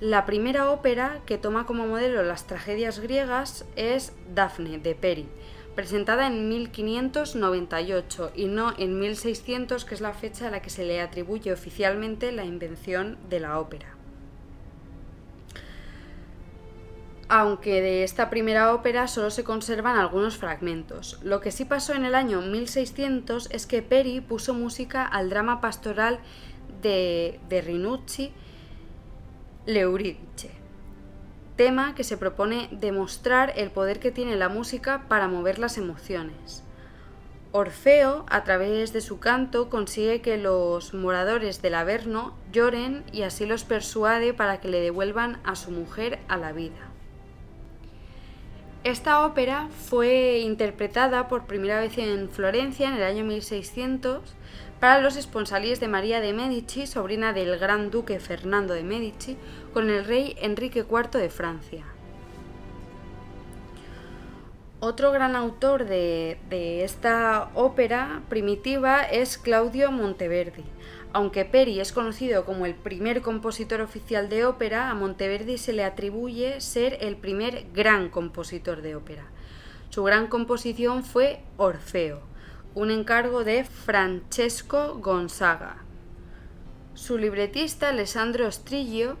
La 0.00 0.24
primera 0.24 0.70
ópera 0.70 1.20
que 1.26 1.36
toma 1.36 1.66
como 1.66 1.86
modelo 1.86 2.22
las 2.22 2.46
tragedias 2.46 3.00
griegas 3.00 3.66
es 3.76 4.14
Dafne 4.34 4.78
de 4.78 4.94
Peri, 4.94 5.28
presentada 5.74 6.26
en 6.26 6.48
1598 6.48 8.32
y 8.34 8.46
no 8.46 8.74
en 8.78 8.98
1600, 8.98 9.84
que 9.84 9.94
es 9.94 10.00
la 10.00 10.12
fecha 10.12 10.48
a 10.48 10.50
la 10.50 10.62
que 10.62 10.70
se 10.70 10.84
le 10.84 11.00
atribuye 11.00 11.52
oficialmente 11.52 12.32
la 12.32 12.44
invención 12.44 13.18
de 13.28 13.40
la 13.40 13.58
ópera. 13.58 13.94
aunque 17.28 17.80
de 17.80 18.04
esta 18.04 18.30
primera 18.30 18.74
ópera 18.74 19.08
solo 19.08 19.30
se 19.30 19.44
conservan 19.44 19.96
algunos 19.96 20.36
fragmentos. 20.36 21.18
Lo 21.22 21.40
que 21.40 21.50
sí 21.50 21.64
pasó 21.64 21.94
en 21.94 22.04
el 22.04 22.14
año 22.14 22.40
1600 22.42 23.48
es 23.50 23.66
que 23.66 23.82
Peri 23.82 24.20
puso 24.20 24.54
música 24.54 25.04
al 25.04 25.30
drama 25.30 25.60
pastoral 25.60 26.20
de, 26.82 27.40
de 27.48 27.60
Rinucci, 27.62 28.32
L'Euridice, 29.66 30.50
tema 31.56 31.94
que 31.94 32.04
se 32.04 32.16
propone 32.16 32.68
demostrar 32.72 33.52
el 33.56 33.70
poder 33.70 34.00
que 34.00 34.10
tiene 34.10 34.36
la 34.36 34.48
música 34.48 35.04
para 35.08 35.28
mover 35.28 35.58
las 35.58 35.78
emociones. 35.78 36.64
Orfeo, 37.52 38.26
a 38.28 38.42
través 38.42 38.92
de 38.92 39.00
su 39.00 39.20
canto, 39.20 39.70
consigue 39.70 40.20
que 40.20 40.36
los 40.38 40.92
moradores 40.92 41.62
del 41.62 41.76
Averno 41.76 42.34
lloren 42.52 43.04
y 43.12 43.22
así 43.22 43.46
los 43.46 43.62
persuade 43.62 44.34
para 44.34 44.60
que 44.60 44.68
le 44.68 44.80
devuelvan 44.80 45.38
a 45.44 45.54
su 45.54 45.70
mujer 45.70 46.18
a 46.26 46.36
la 46.36 46.50
vida. 46.50 46.90
Esta 48.82 49.24
ópera 49.24 49.68
fue 49.88 50.40
interpretada 50.40 51.28
por 51.28 51.46
primera 51.46 51.80
vez 51.80 51.96
en 51.96 52.28
Florencia 52.28 52.88
en 52.88 52.94
el 52.94 53.04
año 53.04 53.24
1600 53.24 54.20
para 54.80 55.00
los 55.00 55.16
esponsalies 55.16 55.80
de 55.80 55.88
María 55.88 56.20
de 56.20 56.32
Medici, 56.32 56.86
sobrina 56.86 57.32
del 57.32 57.58
gran 57.58 57.90
duque 57.90 58.20
Fernando 58.20 58.74
de 58.74 58.82
Medici, 58.82 59.36
con 59.72 59.90
el 59.90 60.04
rey 60.04 60.36
Enrique 60.40 60.80
IV 60.80 61.10
de 61.18 61.30
Francia. 61.30 61.84
Otro 64.80 65.12
gran 65.12 65.34
autor 65.34 65.86
de, 65.86 66.38
de 66.50 66.84
esta 66.84 67.50
ópera 67.54 68.22
primitiva 68.28 69.02
es 69.02 69.38
Claudio 69.38 69.90
Monteverdi. 69.90 70.64
Aunque 71.14 71.44
Peri 71.44 71.80
es 71.80 71.92
conocido 71.92 72.44
como 72.44 72.66
el 72.66 72.74
primer 72.74 73.22
compositor 73.22 73.80
oficial 73.80 74.28
de 74.28 74.44
ópera, 74.44 74.90
a 74.90 74.94
Monteverdi 74.94 75.58
se 75.58 75.72
le 75.72 75.84
atribuye 75.84 76.60
ser 76.60 76.98
el 77.00 77.16
primer 77.16 77.66
gran 77.72 78.10
compositor 78.10 78.82
de 78.82 78.96
ópera. 78.96 79.24
Su 79.90 80.02
gran 80.02 80.26
composición 80.26 81.04
fue 81.04 81.40
Orfeo, 81.56 82.20
un 82.74 82.90
encargo 82.90 83.44
de 83.44 83.62
Francesco 83.64 84.98
Gonzaga. 84.98 85.76
Su 86.94 87.18
libretista, 87.18 87.90
Alessandro 87.90 88.50
Strillo, 88.50 89.16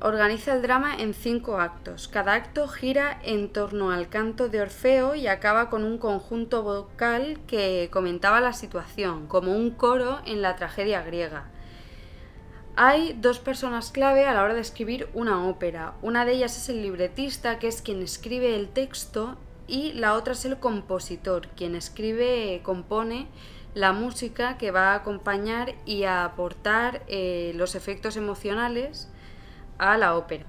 organiza 0.00 0.52
el 0.52 0.60
drama 0.60 0.94
en 0.94 1.14
cinco 1.14 1.58
actos. 1.58 2.08
Cada 2.08 2.34
acto 2.34 2.68
gira 2.68 3.18
en 3.22 3.48
torno 3.48 3.90
al 3.90 4.10
canto 4.10 4.50
de 4.50 4.60
Orfeo 4.60 5.14
y 5.14 5.28
acaba 5.28 5.70
con 5.70 5.82
un 5.82 5.96
conjunto 5.96 6.62
vocal 6.62 7.40
que 7.46 7.88
comentaba 7.90 8.42
la 8.42 8.52
situación, 8.52 9.28
como 9.28 9.56
un 9.56 9.70
coro 9.70 10.20
en 10.26 10.42
la 10.42 10.56
tragedia 10.56 11.00
griega. 11.02 11.44
Hay 12.76 13.16
dos 13.18 13.38
personas 13.38 13.92
clave 13.92 14.26
a 14.26 14.34
la 14.34 14.42
hora 14.42 14.52
de 14.52 14.60
escribir 14.60 15.08
una 15.14 15.48
ópera. 15.48 15.94
Una 16.02 16.26
de 16.26 16.32
ellas 16.32 16.58
es 16.58 16.68
el 16.68 16.82
libretista, 16.82 17.58
que 17.58 17.68
es 17.68 17.80
quien 17.80 18.02
escribe 18.02 18.56
el 18.56 18.68
texto, 18.68 19.38
y 19.66 19.92
la 19.92 20.14
otra 20.14 20.34
es 20.34 20.44
el 20.44 20.58
compositor, 20.58 21.48
quien 21.48 21.74
escribe, 21.74 22.60
compone 22.62 23.28
la 23.74 23.92
música 23.92 24.56
que 24.58 24.70
va 24.70 24.92
a 24.92 24.96
acompañar 24.96 25.74
y 25.84 26.04
a 26.04 26.24
aportar 26.24 27.02
eh, 27.08 27.52
los 27.56 27.74
efectos 27.74 28.16
emocionales 28.16 29.08
a 29.78 29.96
la 29.96 30.16
ópera. 30.16 30.44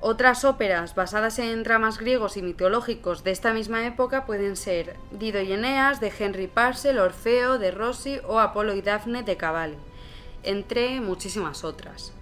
Otras 0.00 0.44
óperas 0.44 0.94
basadas 0.94 1.38
en 1.38 1.62
dramas 1.62 1.98
griegos 1.98 2.36
y 2.36 2.42
mitológicos 2.42 3.24
de 3.24 3.30
esta 3.30 3.54
misma 3.54 3.86
época 3.86 4.26
pueden 4.26 4.56
ser 4.56 4.96
Dido 5.12 5.40
y 5.40 5.52
Eneas 5.52 6.00
de 6.00 6.12
Henry 6.18 6.46
Parcel, 6.46 6.98
Orfeo 6.98 7.58
de 7.58 7.70
Rossi 7.70 8.20
o 8.26 8.38
Apolo 8.38 8.74
y 8.74 8.82
Dafne 8.82 9.22
de 9.22 9.38
Cavalli, 9.38 9.78
entre 10.42 11.00
muchísimas 11.00 11.64
otras 11.64 12.12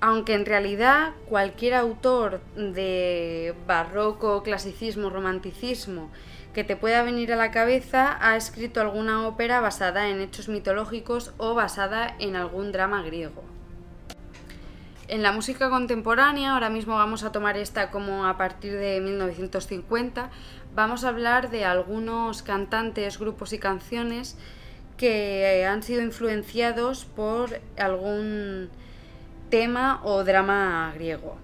aunque 0.00 0.34
en 0.34 0.46
realidad 0.46 1.12
cualquier 1.28 1.74
autor 1.74 2.40
de 2.56 3.54
barroco, 3.66 4.42
clasicismo, 4.42 5.10
romanticismo 5.10 6.10
que 6.54 6.64
te 6.64 6.76
pueda 6.76 7.02
venir 7.02 7.32
a 7.32 7.36
la 7.36 7.50
cabeza 7.50 8.16
ha 8.20 8.36
escrito 8.36 8.80
alguna 8.80 9.26
ópera 9.26 9.60
basada 9.60 10.08
en 10.08 10.20
hechos 10.20 10.48
mitológicos 10.48 11.34
o 11.36 11.54
basada 11.54 12.16
en 12.18 12.34
algún 12.34 12.72
drama 12.72 13.02
griego. 13.02 13.44
En 15.08 15.22
la 15.22 15.32
música 15.32 15.70
contemporánea, 15.70 16.54
ahora 16.54 16.70
mismo 16.70 16.96
vamos 16.96 17.24
a 17.24 17.30
tomar 17.30 17.56
esta 17.56 17.90
como 17.90 18.24
a 18.24 18.36
partir 18.36 18.72
de 18.72 19.00
1950, 19.00 20.30
vamos 20.74 21.04
a 21.04 21.10
hablar 21.10 21.50
de 21.50 21.64
algunos 21.64 22.42
cantantes, 22.42 23.18
grupos 23.18 23.52
y 23.52 23.58
canciones 23.58 24.36
que 24.96 25.66
han 25.68 25.82
sido 25.82 26.02
influenciados 26.02 27.04
por 27.04 27.60
algún 27.78 28.70
tema 29.48 30.00
o 30.04 30.24
drama 30.24 30.92
griego. 30.94 31.36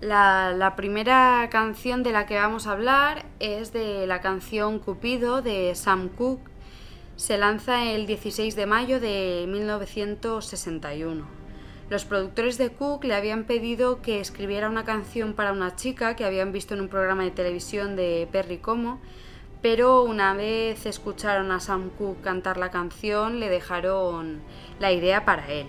La, 0.00 0.74
primera 0.76 1.48
canción 1.50 2.02
de 2.02 2.12
la 2.12 2.26
que 2.26 2.36
vamos 2.36 2.66
a 2.66 2.72
hablar 2.72 3.24
es 3.40 3.72
de 3.72 4.06
la 4.06 4.20
canción 4.20 4.78
Cupido 4.78 5.40
de 5.40 5.74
Sam 5.74 6.10
Cooke. 6.10 6.50
Se 7.16 7.38
lanza 7.38 7.84
el 7.84 8.06
16 8.06 8.54
de 8.56 8.66
mayo 8.66 9.00
de 9.00 9.46
1961. 9.48 11.24
Los 11.88 12.04
productores 12.04 12.58
de 12.58 12.70
Cook 12.70 13.04
le 13.04 13.14
habían 13.14 13.44
pedido 13.44 14.02
que 14.02 14.20
escribiera 14.20 14.68
una 14.68 14.84
canción 14.84 15.32
para 15.32 15.52
una 15.52 15.76
chica 15.76 16.14
que 16.14 16.26
habían 16.26 16.52
visto 16.52 16.74
en 16.74 16.82
un 16.82 16.88
programa 16.88 17.22
de 17.22 17.30
televisión 17.30 17.96
de 17.96 18.28
Perry 18.30 18.58
Como, 18.58 19.00
pero 19.62 20.02
una 20.02 20.34
vez 20.34 20.84
escucharon 20.84 21.50
a 21.52 21.60
Sam 21.60 21.90
Cooke 21.96 22.20
cantar 22.20 22.58
la 22.58 22.70
canción 22.70 23.40
le 23.40 23.48
dejaron 23.48 24.42
la 24.78 24.92
idea 24.92 25.24
para 25.24 25.50
él. 25.50 25.66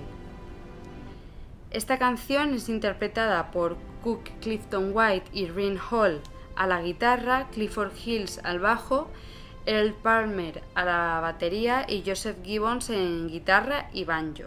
Esta 1.71 1.99
canción 1.99 2.53
es 2.53 2.69
interpretada 2.69 3.51
por 3.51 3.75
Cook 4.01 4.23
Clifton 4.41 4.91
White 4.93 5.29
y 5.33 5.47
Rin 5.47 5.77
Hall 5.91 6.21
a 6.55 6.65
la 6.65 6.81
guitarra, 6.81 7.47
Clifford 7.51 7.91
Hills 8.05 8.39
al 8.43 8.59
bajo, 8.59 9.09
Earl 9.65 9.93
Palmer 9.93 10.63
a 10.75 10.85
la 10.85 11.19
batería 11.21 11.85
y 11.87 12.03
Joseph 12.05 12.37
Gibbons 12.41 12.89
en 12.89 13.27
guitarra 13.27 13.89
y 13.91 14.05
banjo. 14.05 14.45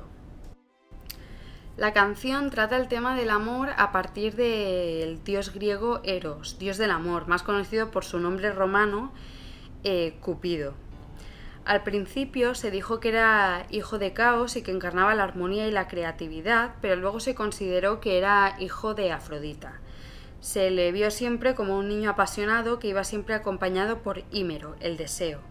La 1.76 1.92
canción 1.92 2.50
trata 2.50 2.78
el 2.78 2.88
tema 2.88 3.14
del 3.14 3.30
amor 3.30 3.70
a 3.76 3.92
partir 3.92 4.35
del 4.35 5.22
dios 5.22 5.52
griego 5.52 6.00
Eros, 6.04 6.59
dios 6.59 6.78
del 6.78 6.90
amor, 6.90 7.28
más 7.28 7.42
conocido 7.42 7.90
por 7.90 8.04
su 8.04 8.18
nombre 8.18 8.50
romano 8.50 9.12
eh, 9.85 10.16
Cupido. 10.20 10.74
Al 11.70 11.85
principio 11.85 12.56
se 12.56 12.72
dijo 12.72 12.98
que 12.98 13.11
era 13.11 13.64
hijo 13.70 14.00
de 14.00 14.12
Caos 14.12 14.56
y 14.56 14.62
que 14.62 14.72
encarnaba 14.72 15.14
la 15.14 15.22
armonía 15.22 15.68
y 15.68 15.70
la 15.70 15.87
creatividad, 15.87 16.74
pero 16.83 16.96
luego 16.96 17.20
se 17.20 17.37
consideró 17.37 18.00
que 18.00 18.18
era 18.18 18.56
hijo 18.59 18.94
de 18.94 19.12
Afrodita. 19.12 19.80
Se 20.40 20.72
le 20.72 20.90
vio 20.90 21.12
siempre 21.12 21.54
como 21.54 21.78
un 21.78 21.87
niño 21.87 22.11
apasionado 22.11 22.80
que 22.80 22.88
iba 22.88 23.04
siempre 23.04 23.37
acompañado 23.37 23.98
por 23.98 24.24
Ímero, 24.33 24.74
el 24.80 24.96
deseo. 24.96 25.42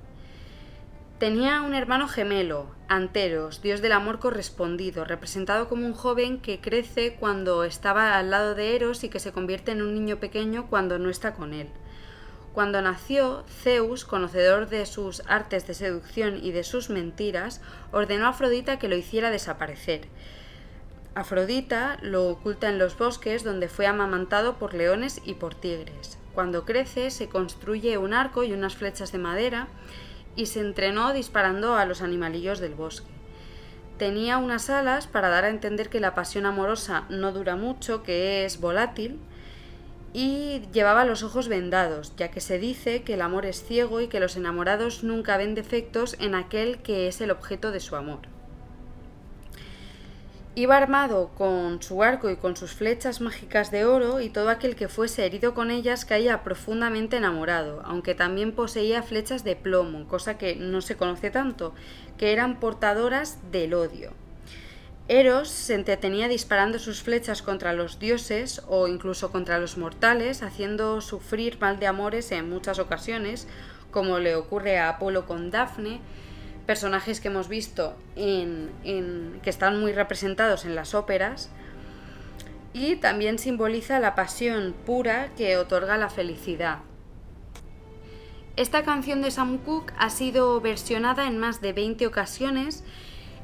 Tenía 1.20 1.62
un 1.62 1.74
hermano 1.74 2.10
gemelo, 2.10 2.68
Anteros, 2.90 3.62
dios 3.62 3.82
del 3.82 3.94
amor 3.94 4.20
correspondido, 4.20 5.06
representado 5.06 5.70
como 5.70 5.86
un 5.86 5.94
joven 5.94 6.42
que 6.42 6.60
crece 6.60 7.16
cuando 7.18 7.64
estaba 7.64 8.18
al 8.18 8.30
lado 8.30 8.56
de 8.56 8.76
Eros 8.76 9.06
y 9.06 9.10
que 9.10 9.22
se 9.22 9.32
convierte 9.32 9.72
en 9.72 9.82
un 9.82 9.94
niño 9.94 10.18
pequeño 10.18 10.68
cuando 10.68 11.00
no 11.00 11.10
está 11.10 11.34
con 11.34 11.54
él. 11.54 11.70
Cuando 12.60 12.82
nació, 12.82 13.46
Zeus, 13.48 14.04
conocedor 14.04 14.68
de 14.68 14.86
sus 14.86 15.24
artes 15.28 15.66
de 15.66 15.74
seducción 15.74 16.44
y 16.44 16.52
de 16.52 16.66
sus 16.66 16.90
mentiras, 16.90 17.62
ordenó 17.94 18.26
a 18.26 18.32
Afrodita 18.32 18.78
que 18.78 18.90
lo 18.90 18.98
hiciera 18.98 19.32
desaparecer. 19.32 20.10
Afrodita 21.16 21.98
lo 22.02 22.28
oculta 22.28 22.68
en 22.68 22.78
los 22.78 22.98
bosques 22.98 23.46
donde 23.46 23.70
fue 23.70 23.88
amamantado 23.88 24.56
por 24.60 24.74
leones 24.74 25.22
y 25.24 25.36
por 25.36 25.56
tigres. 25.56 26.18
Cuando 26.36 26.66
crece 26.66 27.12
se 27.12 27.30
construye 27.30 27.98
un 27.98 28.14
arco 28.14 28.44
y 28.44 28.52
unas 28.52 28.76
flechas 28.76 29.14
de 29.14 29.20
madera 29.20 29.70
y 30.36 30.48
se 30.48 30.60
entrenó 30.60 31.14
disparando 31.14 31.76
a 31.76 31.86
los 31.86 32.02
animalillos 32.02 32.60
del 32.60 32.76
bosque. 32.76 33.08
Tenía 33.98 34.38
unas 34.38 34.70
alas 34.70 35.08
para 35.08 35.30
dar 35.30 35.46
a 35.46 35.50
entender 35.50 35.88
que 35.88 36.02
la 36.02 36.14
pasión 36.14 36.46
amorosa 36.46 37.06
no 37.08 37.32
dura 37.32 37.56
mucho, 37.56 38.04
que 38.04 38.44
es 38.44 38.60
volátil, 38.60 39.18
y 40.14 40.62
llevaba 40.74 41.06
los 41.06 41.24
ojos 41.24 41.48
vendados, 41.48 42.14
ya 42.18 42.32
que 42.32 42.42
se 42.42 42.58
dice 42.58 43.04
que 43.04 43.14
el 43.14 43.22
amor 43.22 43.46
es 43.46 43.64
ciego 43.64 44.02
y 44.02 44.08
que 44.08 44.20
los 44.20 44.36
enamorados 44.36 45.04
nunca 45.04 45.38
ven 45.38 45.56
defectos 45.56 46.16
en 46.20 46.36
aquel 46.36 46.80
que 46.82 47.08
es 47.08 47.22
el 47.22 47.32
objeto 47.32 47.72
de 47.72 47.80
su 47.80 47.96
amor. 47.96 48.20
Iba 50.56 50.78
armado 50.78 51.30
con 51.38 51.82
su 51.82 52.04
arco 52.04 52.30
y 52.30 52.36
con 52.36 52.58
sus 52.58 52.74
flechas 52.74 53.22
mágicas 53.22 53.72
de 53.72 53.86
oro, 53.86 54.20
y 54.20 54.30
todo 54.30 54.50
aquel 54.50 54.76
que 54.76 54.88
fuese 54.88 55.26
herido 55.26 55.54
con 55.54 55.70
ellas 55.72 56.06
caía 56.06 56.44
profundamente 56.44 57.18
enamorado, 57.18 57.82
aunque 57.86 58.16
también 58.16 58.52
poseía 58.52 59.04
flechas 59.04 59.44
de 59.44 59.56
plomo, 59.56 60.08
cosa 60.08 60.38
que 60.38 60.56
no 60.56 60.82
se 60.82 60.98
conoce 60.98 61.30
tanto, 61.30 61.74
que 62.18 62.34
eran 62.34 62.60
portadoras 62.60 63.38
del 63.52 63.76
odio. 63.76 64.12
Eros 65.10 65.50
se 65.50 65.74
entretenía 65.74 66.28
disparando 66.28 66.78
sus 66.78 67.02
flechas 67.02 67.42
contra 67.42 67.74
los 67.74 67.98
dioses 67.98 68.62
o 68.68 68.88
incluso 68.88 69.32
contra 69.32 69.58
los 69.58 69.76
mortales, 69.76 70.44
haciendo 70.44 71.02
sufrir 71.02 71.58
mal 71.60 71.80
de 71.80 71.88
amores 71.88 72.32
en 72.32 72.48
muchas 72.48 72.78
ocasiones, 72.78 73.48
como 73.90 74.20
le 74.20 74.36
ocurre 74.36 74.78
a 74.78 74.88
Apolo 74.88 75.26
con 75.26 75.50
Dafne, 75.50 76.00
personajes 76.68 77.22
que 77.22 77.30
hemos 77.30 77.48
visto 77.48 77.96
en, 78.16 78.70
que 79.42 79.50
están 79.50 79.80
muy 79.80 79.94
representados 79.94 80.64
en 80.64 80.76
las 80.76 80.94
óperas, 80.94 81.50
y 82.74 82.98
también 82.98 83.40
simboliza 83.40 84.00
la 84.00 84.14
pasión 84.14 84.76
pura 84.86 85.32
que 85.36 85.58
otorga 85.58 85.98
la 85.98 86.12
felicidad. 86.12 86.82
Esta 88.58 88.84
canción 88.84 89.24
de 89.24 89.32
Sam 89.32 89.58
Cooke 89.58 89.92
ha 89.98 90.12
sido 90.12 90.62
versionada 90.62 91.26
en 91.26 91.40
más 91.40 91.62
de 91.62 91.74
20 91.74 92.06
ocasiones 92.06 92.84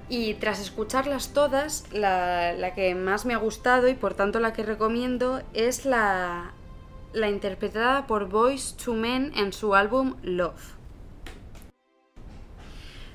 y 0.10 0.36
tras 0.36 0.60
escucharlas 0.60 1.34
todas, 1.34 1.86
la, 1.92 2.74
que 2.76 2.96
más 2.96 3.26
me 3.26 3.34
ha 3.34 3.38
gustado 3.38 3.88
y 3.88 3.96
por 3.96 4.14
tanto 4.14 4.40
la 4.40 4.54
que 4.54 4.64
recomiendo 4.64 5.42
es 5.54 5.86
la, 5.86 6.52
la 7.14 7.30
interpretada 7.30 8.08
por 8.08 8.30
Boys 8.30 8.76
to 8.78 8.94
Men 8.94 9.32
en 9.36 9.54
su 9.54 9.76
álbum 9.76 10.16
Love. 10.22 10.76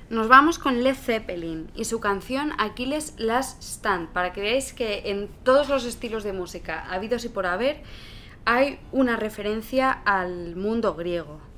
Nos 0.09 0.27
vamos 0.27 0.59
con 0.59 0.83
Led 0.83 0.95
Zeppelin 0.95 1.71
y 1.73 1.85
su 1.85 2.01
canción 2.01 2.51
Aquiles 2.57 3.13
Last 3.17 3.63
Stand, 3.63 4.09
para 4.09 4.33
que 4.33 4.41
veáis 4.41 4.73
que 4.73 5.03
en 5.05 5.29
todos 5.43 5.69
los 5.69 5.85
estilos 5.85 6.25
de 6.25 6.33
música 6.33 6.85
habidos 6.91 7.23
y 7.23 7.29
por 7.29 7.45
haber 7.45 7.81
hay 8.43 8.79
una 8.91 9.15
referencia 9.15 9.91
al 9.91 10.57
mundo 10.57 10.95
griego. 10.95 11.50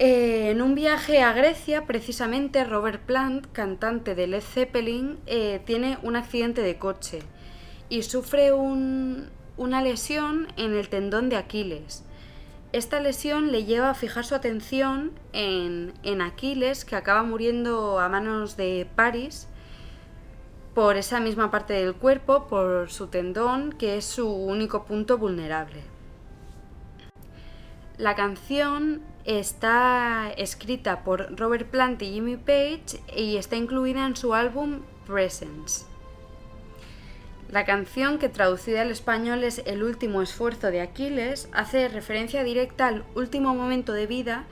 Eh, 0.00 0.50
en 0.50 0.60
un 0.60 0.74
viaje 0.74 1.22
a 1.22 1.32
Grecia, 1.32 1.86
precisamente, 1.86 2.64
Robert 2.64 3.02
Plant, 3.02 3.46
cantante 3.52 4.16
de 4.16 4.26
Led 4.26 4.42
Zeppelin, 4.42 5.20
eh, 5.26 5.62
tiene 5.64 5.98
un 6.02 6.16
accidente 6.16 6.62
de 6.62 6.78
coche 6.78 7.20
y 7.88 8.02
sufre 8.02 8.52
una 8.52 9.82
lesión 9.82 10.48
en 10.56 10.74
el 10.74 10.88
tendón 10.88 11.28
de 11.28 11.36
Aquiles. 11.36 12.04
Esta 12.72 12.98
lesión 12.98 13.52
le 13.52 13.64
lleva 13.64 13.90
a 13.90 13.94
fijar 13.94 14.24
su 14.24 14.34
atención 14.34 15.12
en, 15.32 15.92
en 16.02 16.22
Aquiles, 16.22 16.84
que 16.84 16.96
acaba 16.96 17.22
muriendo 17.22 18.00
a 18.00 18.08
manos 18.08 18.56
de 18.56 18.88
Paris 18.96 19.46
por 20.74 20.96
esa 20.96 21.20
misma 21.20 21.52
parte 21.52 21.72
del 21.72 21.94
cuerpo, 21.94 22.48
por 22.48 22.90
su 22.90 23.06
tendón, 23.06 23.70
que 23.70 23.96
es 23.96 24.04
su 24.04 24.28
único 24.28 24.86
punto 24.86 25.18
vulnerable. 25.18 25.82
La 27.96 28.16
canción 28.16 29.13
está 29.24 30.32
escrita 30.36 31.02
por 31.02 31.38
Robert 31.38 31.68
Plant 31.68 32.02
y 32.02 32.12
Jimmy 32.12 32.36
Page 32.36 33.00
y 33.16 33.36
está 33.36 33.56
incluida 33.56 34.06
en 34.06 34.16
su 34.16 34.34
álbum 34.34 34.80
Presence. 35.06 35.86
La 37.50 37.64
canción, 37.64 38.18
que 38.18 38.28
traducida 38.28 38.82
al 38.82 38.90
español 38.90 39.44
es 39.44 39.62
El 39.66 39.82
último 39.82 40.22
esfuerzo 40.22 40.70
de 40.70 40.80
Aquiles, 40.80 41.48
hace 41.52 41.88
referencia 41.88 42.42
directa 42.42 42.88
al 42.88 43.04
último 43.14 43.54
momento 43.54 43.92
de 43.92 44.06
vida 44.06 44.44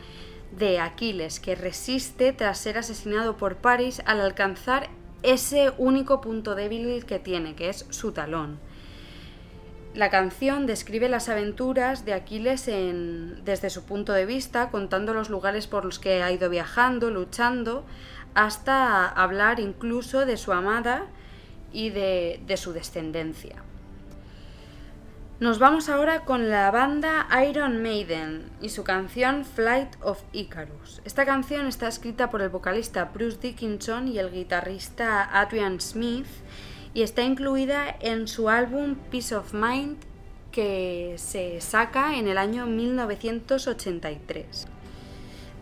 de 0.57 0.79
Aquiles, 0.79 1.41
que 1.41 1.55
resiste 1.55 2.33
tras 2.33 2.59
ser 2.59 2.79
asesinado 2.79 3.37
por 3.37 3.57
Paris 3.57 4.03
al 4.07 4.21
alcanzar 4.21 4.89
ese 5.23 5.73
único 5.79 6.21
punto 6.21 6.55
débil 6.55 7.05
que 7.05 7.19
tiene, 7.19 7.55
que 7.55 7.71
es 7.71 7.87
su 7.91 8.13
talón. 8.13 8.59
La 9.95 10.09
canción 10.09 10.65
describe 10.67 11.11
las 11.11 11.29
aventuras 11.29 12.07
de 12.07 12.15
Aquiles 12.15 12.65
desde 12.65 13.69
su 13.69 13.85
punto 13.85 14.15
de 14.15 14.25
vista, 14.25 14.71
contando 14.71 15.13
los 15.13 15.29
lugares 15.29 15.67
por 15.67 15.85
los 15.85 15.99
que 15.99 16.23
ha 16.23 16.33
ido 16.33 16.49
viajando, 16.49 17.11
luchando, 17.11 17.85
hasta 18.35 19.07
hablar 19.07 19.61
incluso 19.61 20.25
de 20.25 20.39
su 20.39 20.53
amada 20.53 21.05
y 21.75 21.91
de, 21.91 22.57
su 22.57 22.73
descendencia. 22.73 23.57
Nos 25.41 25.59
vamos 25.59 25.91
ahora 25.91 26.21
con 26.21 26.49
la 26.49 26.71
banda 26.71 27.27
Iron 27.47 27.83
Maiden 27.83 28.49
y 28.63 28.71
su 28.71 28.85
canción 28.85 29.45
Flight 29.45 29.97
of 30.01 30.23
Icarus. 30.33 31.03
Esta 31.05 31.27
canción 31.27 31.67
está 31.67 31.89
escrita 31.89 32.31
por 32.31 32.41
el 32.41 32.49
vocalista 32.49 33.11
Bruce 33.13 33.39
Dickinson 33.43 34.09
y 34.09 34.19
el 34.19 34.31
guitarrista 34.31 35.29
Adrian 35.39 35.81
Smith 35.81 36.29
y 36.95 37.03
está 37.03 37.23
incluida 37.23 37.97
en 38.01 38.29
su 38.29 38.49
álbum 38.49 38.97
Peace 39.11 39.35
of 39.35 39.55
Mind 39.55 39.97
que 40.51 41.15
se 41.17 41.61
saca 41.61 42.17
en 42.17 42.29
el 42.29 42.37
año 42.37 42.67
1983. 42.67 44.67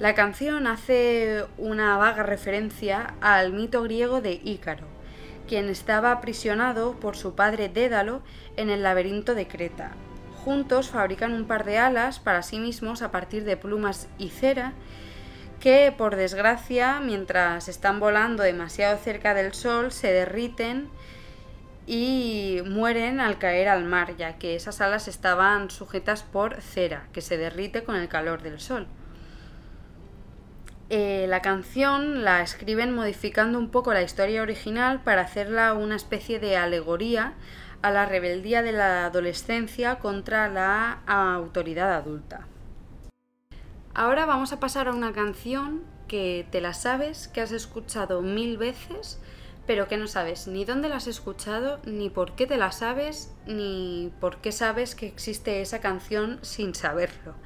La 0.01 0.15
canción 0.15 0.67
hace 0.67 1.45
una 1.59 1.97
vaga 1.97 2.23
referencia 2.23 3.15
al 3.21 3.53
mito 3.53 3.83
griego 3.83 4.21
de 4.21 4.41
Ícaro, 4.43 4.87
quien 5.47 5.69
estaba 5.69 6.11
aprisionado 6.11 6.99
por 6.99 7.17
su 7.17 7.35
padre 7.35 7.69
Dédalo 7.69 8.23
en 8.57 8.71
el 8.71 8.83
laberinto 8.83 9.35
de 9.35 9.47
Creta. 9.47 9.93
Juntos 10.45 10.89
fabrican 10.89 11.35
un 11.35 11.45
par 11.45 11.65
de 11.65 11.79
alas 11.79 12.19
para 12.19 12.43
sí 12.43 12.59
mismos 12.59 13.03
a 13.03 13.11
partir 13.11 13.45
de 13.45 13.57
plumas 13.57 14.09
y 14.19 14.31
cera 14.31 14.73
que, 15.61 15.93
por 15.97 16.17
desgracia, 16.17 17.01
mientras 17.01 17.69
están 17.69 18.01
volando 18.01 18.43
demasiado 18.43 18.97
cerca 18.97 19.35
del 19.35 19.53
sol, 19.53 19.93
se 19.93 20.11
derriten 20.11 20.89
y 21.87 22.61
mueren 22.67 23.21
al 23.21 23.39
caer 23.39 23.69
al 23.69 23.85
mar, 23.85 24.17
ya 24.17 24.39
que 24.39 24.55
esas 24.55 24.81
alas 24.81 25.09
estaban 25.09 25.71
sujetas 25.71 26.23
por 26.23 26.61
cera, 26.61 27.09
que 27.13 27.21
se 27.21 27.37
derrite 27.37 27.85
con 27.85 27.97
el 27.97 28.09
calor 28.09 28.43
del 28.43 28.61
sol. 28.61 28.87
Eh, 30.89 31.27
la 31.29 31.41
canción 31.41 32.25
la 32.25 32.43
escriben 32.43 32.93
modificando 32.93 33.59
un 33.59 33.71
poco 33.71 33.93
la 33.93 34.03
historia 34.03 34.43
original 34.43 35.01
para 35.03 35.23
hacerla 35.23 35.73
una 35.75 35.95
especie 35.95 36.41
de 36.41 36.57
alegoría 36.57 37.35
a 37.83 37.91
la 37.91 38.07
rebeldía 38.07 38.63
de 38.63 38.73
la 38.73 39.07
adolescencia 39.07 40.01
contra 40.01 40.49
la 40.49 41.01
autoridad 41.07 41.95
adulta. 41.95 42.47
Ahora 43.95 44.27
vamos 44.27 44.53
a 44.53 44.61
pasar 44.61 44.89
a 44.89 44.93
una 44.93 45.13
canción 45.13 45.83
que 46.09 46.47
te 46.51 46.61
la 46.61 46.75
sabes, 46.75 47.29
que 47.29 47.41
has 47.41 47.53
escuchado 47.53 48.21
mil 48.21 48.59
veces, 48.59 49.21
pero 49.71 49.87
que 49.87 49.97
no 49.97 50.09
sabes 50.09 50.49
ni 50.49 50.65
dónde 50.65 50.89
la 50.89 50.97
has 50.97 51.07
escuchado, 51.07 51.79
ni 51.85 52.11
por 52.11 52.33
qué 52.33 52.49
te 52.49 52.57
la 52.57 52.73
sabes, 52.73 53.33
ni 53.47 54.11
por 54.19 54.39
qué 54.39 54.51
sabes 54.51 54.97
que 54.97 55.07
existe 55.07 55.61
esa 55.61 55.79
canción 55.79 56.41
sin 56.43 56.75
saberlo. 56.75 57.37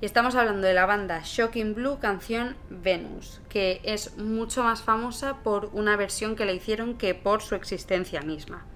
Y 0.00 0.06
estamos 0.06 0.34
hablando 0.34 0.66
de 0.66 0.74
la 0.74 0.86
banda 0.86 1.20
Shocking 1.24 1.74
Blue 1.74 2.00
canción 2.00 2.56
Venus, 2.68 3.40
que 3.48 3.80
es 3.84 4.18
mucho 4.18 4.64
más 4.64 4.82
famosa 4.82 5.36
por 5.44 5.70
una 5.72 5.94
versión 5.94 6.34
que 6.34 6.46
le 6.46 6.54
hicieron 6.56 6.98
que 6.98 7.14
por 7.14 7.42
su 7.42 7.54
existencia 7.54 8.22
misma. 8.22 8.66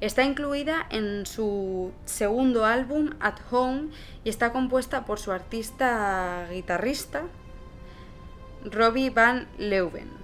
Está 0.00 0.22
incluida 0.22 0.86
en 0.90 1.26
su 1.26 1.90
segundo 2.04 2.66
álbum 2.66 3.14
At 3.18 3.40
Home 3.50 3.88
y 4.22 4.28
está 4.28 4.52
compuesta 4.52 5.04
por 5.06 5.18
su 5.18 5.32
artista 5.32 6.46
guitarrista 6.52 7.24
Robbie 8.64 9.10
Van 9.10 9.48
Leuven. 9.58 10.21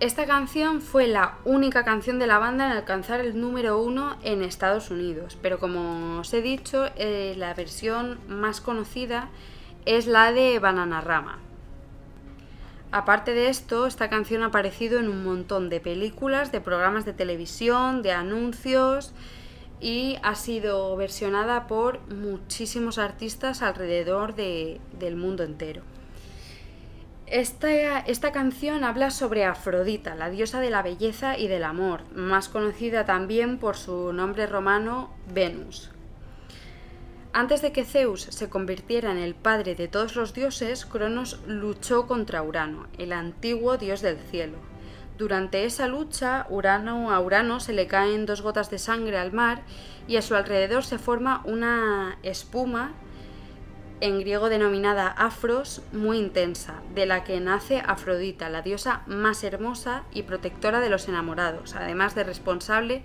Esta 0.00 0.24
canción 0.24 0.80
fue 0.80 1.08
la 1.08 1.36
única 1.44 1.84
canción 1.84 2.18
de 2.18 2.26
la 2.26 2.38
banda 2.38 2.64
en 2.64 2.72
alcanzar 2.72 3.20
el 3.20 3.38
número 3.38 3.78
uno 3.78 4.16
en 4.22 4.42
Estados 4.42 4.90
Unidos, 4.90 5.36
pero 5.42 5.58
como 5.58 6.20
os 6.20 6.32
he 6.32 6.40
dicho, 6.40 6.86
eh, 6.96 7.34
la 7.36 7.52
versión 7.52 8.18
más 8.26 8.62
conocida 8.62 9.28
es 9.84 10.06
la 10.06 10.32
de 10.32 10.58
Bananarama. 10.58 11.38
Aparte 12.90 13.34
de 13.34 13.50
esto, 13.50 13.86
esta 13.86 14.08
canción 14.08 14.42
ha 14.42 14.46
aparecido 14.46 14.98
en 14.98 15.10
un 15.10 15.22
montón 15.22 15.68
de 15.68 15.80
películas, 15.80 16.50
de 16.50 16.62
programas 16.62 17.04
de 17.04 17.12
televisión, 17.12 18.00
de 18.00 18.12
anuncios 18.12 19.12
y 19.82 20.16
ha 20.22 20.34
sido 20.34 20.96
versionada 20.96 21.66
por 21.66 22.00
muchísimos 22.10 22.96
artistas 22.96 23.60
alrededor 23.60 24.34
del 24.34 25.16
mundo 25.16 25.42
entero. 25.42 25.82
Esta, 27.30 28.00
esta, 28.00 28.32
canción 28.32 28.82
habla 28.82 29.12
sobre 29.12 29.44
Afrodita, 29.44 30.16
la 30.16 30.30
diosa 30.30 30.58
de 30.58 30.68
la 30.68 30.82
belleza 30.82 31.38
y 31.38 31.46
del 31.46 31.62
amor, 31.62 32.02
más 32.12 32.48
conocida 32.48 33.06
también 33.06 33.58
por 33.58 33.76
su 33.76 34.12
nombre 34.12 34.48
romano 34.48 35.14
Venus. 35.32 35.92
Antes 37.32 37.62
de 37.62 37.70
que 37.70 37.84
Zeus 37.84 38.22
se 38.22 38.48
convirtiera 38.48 39.12
en 39.12 39.18
el 39.18 39.36
padre 39.36 39.76
de 39.76 39.86
todos 39.86 40.16
los 40.16 40.34
dioses, 40.34 40.84
Cronos 40.84 41.40
luchó 41.46 42.08
contra 42.08 42.42
Urano, 42.42 42.88
el 42.98 43.12
antiguo 43.12 43.76
dios 43.76 44.00
del 44.02 44.18
cielo. 44.18 44.58
Durante 45.16 45.64
esa 45.64 45.86
lucha, 45.86 46.48
Urano, 46.50 47.12
a 47.12 47.20
Urano 47.20 47.60
se 47.60 47.72
le 47.72 47.86
caen 47.86 48.26
dos 48.26 48.42
gotas 48.42 48.70
de 48.70 48.80
sangre 48.80 49.18
al 49.18 49.30
mar 49.30 49.62
y 50.08 50.16
a 50.16 50.22
su 50.22 50.34
alrededor 50.34 50.82
se 50.82 50.98
forma 50.98 51.42
una 51.44 52.18
espuma 52.24 52.92
en 54.00 54.18
griego 54.20 54.48
denominada 54.48 55.08
Afros, 55.08 55.82
muy 55.92 56.18
intensa, 56.18 56.82
de 56.94 57.06
la 57.06 57.22
que 57.22 57.38
nace 57.40 57.82
Afrodita, 57.84 58.48
la 58.48 58.62
diosa 58.62 59.02
más 59.06 59.44
hermosa 59.44 60.04
y 60.12 60.22
protectora 60.22 60.80
de 60.80 60.88
los 60.88 61.08
enamorados, 61.08 61.74
además 61.74 62.14
de 62.14 62.24
responsable 62.24 63.02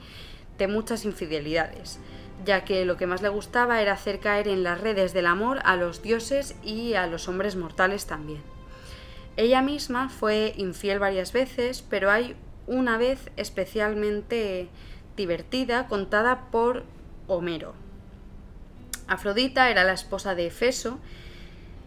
de 0.58 0.68
muchas 0.68 1.04
infidelidades, 1.04 2.00
ya 2.46 2.64
que 2.64 2.86
lo 2.86 2.96
que 2.96 3.08
más 3.08 3.22
le 3.22 3.30
gustaba 3.30 3.82
era 3.82 3.94
hacer 3.94 4.20
caer 4.20 4.48
en 4.48 4.64
las 4.64 4.80
redes 4.80 5.14
del 5.14 5.26
amor 5.26 5.60
a 5.66 5.76
los 5.76 6.02
dioses 6.02 6.56
y 6.64 6.94
a 6.94 7.08
los 7.08 7.28
hombres 7.28 7.58
mortales 7.58 8.06
también. 8.06 8.42
Ella 9.36 9.62
misma 9.62 10.08
fue 10.08 10.54
infiel 10.56 11.00
varias 11.00 11.34
veces, 11.34 11.82
pero 11.82 12.10
hay 12.10 12.38
una 12.68 12.98
vez 12.98 13.32
especialmente 13.36 14.70
divertida 15.18 15.88
contada 15.88 16.50
por 16.52 16.84
Homero, 17.28 17.74
Afrodita 19.08 19.70
era 19.70 19.84
la 19.84 19.94
esposa 19.94 20.36
de 20.36 20.48
Efeso, 20.48 21.00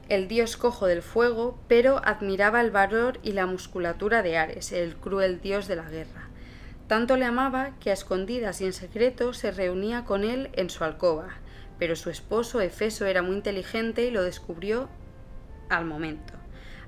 el 0.09 0.28
dios 0.28 0.57
cojo 0.57 0.87
del 0.87 1.02
fuego, 1.02 1.59
pero 1.68 2.00
admiraba 2.04 2.61
el 2.61 2.70
valor 2.70 3.18
y 3.22 3.33
la 3.33 3.46
musculatura 3.46 4.22
de 4.22 4.38
Ares, 4.38 4.72
el 4.72 4.96
cruel 4.96 5.40
dios 5.40 5.68
de 5.68 5.76
la 5.76 5.90
guerra. 5.90 6.28
Tanto 6.87 7.16
le 7.16 7.26
amaba 7.26 7.72
que 7.81 7.90
a 7.90 7.92
escondidas 7.92 8.61
y 8.61 8.64
en 8.64 8.72
secreto 8.72 9.35
se 9.35 9.50
reunía 9.50 10.04
con 10.04 10.24
él 10.24 10.48
en 10.54 10.70
su 10.70 10.85
alcoba, 10.85 11.28
pero 11.78 11.96
su 11.96 12.09
esposo 12.09 12.61
Efeso 12.62 13.04
era 13.04 13.20
muy 13.20 13.37
inteligente 13.37 14.04
y 14.04 14.11
lo 14.11 14.22
descubrió 14.22 14.88
al 15.68 15.85
momento. 15.85 16.33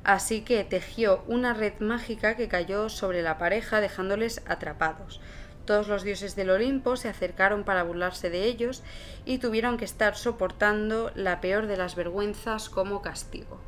Así 0.02 0.40
que 0.40 0.64
tejió 0.64 1.22
una 1.26 1.52
red 1.52 1.74
mágica 1.80 2.34
que 2.34 2.48
cayó 2.48 2.88
sobre 2.88 3.20
la 3.20 3.36
pareja 3.36 3.82
dejándoles 3.82 4.42
atrapados. 4.46 5.20
Todos 5.64 5.88
los 5.88 6.02
dioses 6.02 6.36
del 6.36 6.50
Olimpo 6.50 6.96
se 6.96 7.08
acercaron 7.08 7.64
para 7.64 7.82
burlarse 7.82 8.30
de 8.30 8.44
ellos 8.44 8.82
y 9.24 9.38
tuvieron 9.38 9.76
que 9.76 9.84
estar 9.84 10.16
soportando 10.16 11.12
la 11.14 11.40
peor 11.40 11.66
de 11.66 11.76
las 11.76 11.94
vergüenzas 11.94 12.68
como 12.68 13.02
castigo. 13.02 13.60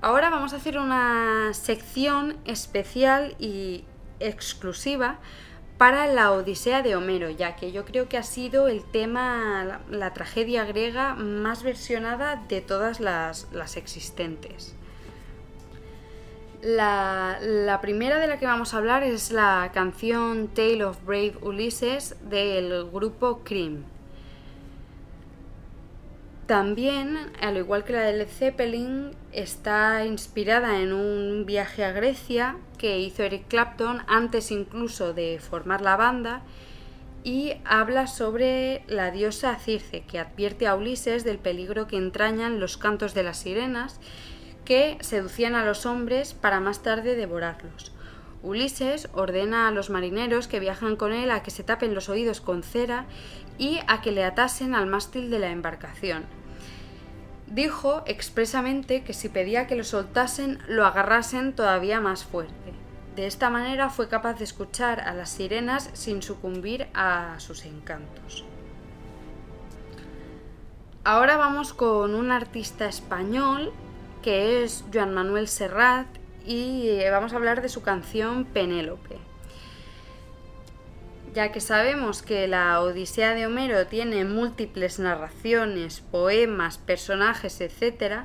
Ahora 0.00 0.30
vamos 0.30 0.52
a 0.52 0.56
hacer 0.56 0.78
una 0.78 1.54
sección 1.54 2.36
especial 2.44 3.36
y 3.38 3.84
exclusiva 4.18 5.18
para 5.78 6.06
la 6.06 6.32
Odisea 6.32 6.82
de 6.82 6.94
Homero, 6.94 7.30
ya 7.30 7.56
que 7.56 7.72
yo 7.72 7.84
creo 7.84 8.08
que 8.08 8.18
ha 8.18 8.22
sido 8.22 8.68
el 8.68 8.84
tema, 8.84 9.80
la, 9.88 10.12
tragedia 10.12 10.64
griega 10.64 11.14
más 11.14 11.62
versionada 11.62 12.36
de 12.48 12.60
todas 12.60 13.00
las 13.00 13.76
existentes. 13.76 14.76
La, 16.62 17.78
primera 17.82 18.20
de 18.20 18.28
la 18.28 18.38
que 18.38 18.46
vamos 18.46 18.72
a 18.72 18.76
hablar 18.76 19.02
es 19.02 19.32
la 19.32 19.72
canción 19.74 20.46
Tale 20.46 20.84
of 20.84 21.04
Brave 21.04 21.34
Ulysses 21.42 22.14
del 22.22 22.88
grupo 22.88 23.40
Cream. 23.42 23.82
También, 26.46 27.18
al 27.40 27.56
igual 27.56 27.82
que 27.82 27.94
la 27.94 28.02
de 28.02 28.12
Led 28.12 28.28
Zeppelin, 28.28 29.10
está 29.32 30.04
inspirada 30.04 30.80
en 30.80 30.92
un 30.92 31.46
viaje 31.46 31.84
a 31.84 31.90
Grecia 31.90 32.56
que 32.78 33.00
hizo 33.00 33.24
Eric 33.24 33.48
Clapton 33.48 34.02
antes 34.06 34.52
incluso 34.52 35.14
de 35.14 35.40
formar 35.40 35.80
la 35.80 35.96
banda 35.96 36.42
y 37.24 37.54
habla 37.64 38.06
sobre 38.06 38.84
la 38.86 39.10
diosa 39.10 39.56
Circe, 39.56 40.02
que 40.02 40.20
advierte 40.20 40.68
a 40.68 40.76
Ulises 40.76 41.24
del 41.24 41.38
peligro 41.38 41.88
que 41.88 41.96
entrañan 41.96 42.60
los 42.60 42.76
cantos 42.76 43.14
de 43.14 43.24
las 43.24 43.38
sirenas 43.38 43.98
que 44.64 44.98
seducían 45.00 45.54
a 45.54 45.64
los 45.64 45.86
hombres 45.86 46.34
para 46.34 46.60
más 46.60 46.82
tarde 46.82 47.16
devorarlos. 47.16 47.92
Ulises 48.42 49.08
ordena 49.12 49.68
a 49.68 49.70
los 49.70 49.90
marineros 49.90 50.48
que 50.48 50.60
viajan 50.60 50.96
con 50.96 51.12
él 51.12 51.30
a 51.30 51.42
que 51.42 51.50
se 51.50 51.62
tapen 51.62 51.94
los 51.94 52.08
oídos 52.08 52.40
con 52.40 52.62
cera 52.62 53.06
y 53.58 53.80
a 53.86 54.00
que 54.00 54.12
le 54.12 54.24
atasen 54.24 54.74
al 54.74 54.86
mástil 54.86 55.30
de 55.30 55.38
la 55.38 55.50
embarcación. 55.50 56.24
Dijo 57.46 58.02
expresamente 58.06 59.04
que 59.04 59.12
si 59.12 59.28
pedía 59.28 59.66
que 59.66 59.76
lo 59.76 59.84
soltasen, 59.84 60.58
lo 60.66 60.86
agarrasen 60.86 61.52
todavía 61.52 62.00
más 62.00 62.24
fuerte. 62.24 62.72
De 63.14 63.26
esta 63.26 63.50
manera 63.50 63.90
fue 63.90 64.08
capaz 64.08 64.38
de 64.38 64.44
escuchar 64.44 65.00
a 65.00 65.12
las 65.12 65.28
sirenas 65.28 65.90
sin 65.92 66.22
sucumbir 66.22 66.88
a 66.94 67.34
sus 67.38 67.66
encantos. 67.66 68.44
Ahora 71.04 71.36
vamos 71.36 71.74
con 71.74 72.14
un 72.14 72.30
artista 72.30 72.86
español 72.86 73.72
que 74.22 74.62
es 74.62 74.84
Joan 74.92 75.12
Manuel 75.12 75.48
Serrat 75.48 76.06
y 76.46 76.88
eh, 76.88 77.10
vamos 77.10 77.32
a 77.32 77.36
hablar 77.36 77.60
de 77.60 77.68
su 77.68 77.82
canción 77.82 78.44
Penélope. 78.44 79.18
Ya 81.34 81.50
que 81.50 81.60
sabemos 81.60 82.22
que 82.22 82.46
la 82.46 82.80
Odisea 82.80 83.34
de 83.34 83.46
Homero 83.46 83.86
tiene 83.86 84.24
múltiples 84.24 84.98
narraciones, 84.98 86.00
poemas, 86.00 86.78
personajes, 86.78 87.60
etc., 87.60 88.24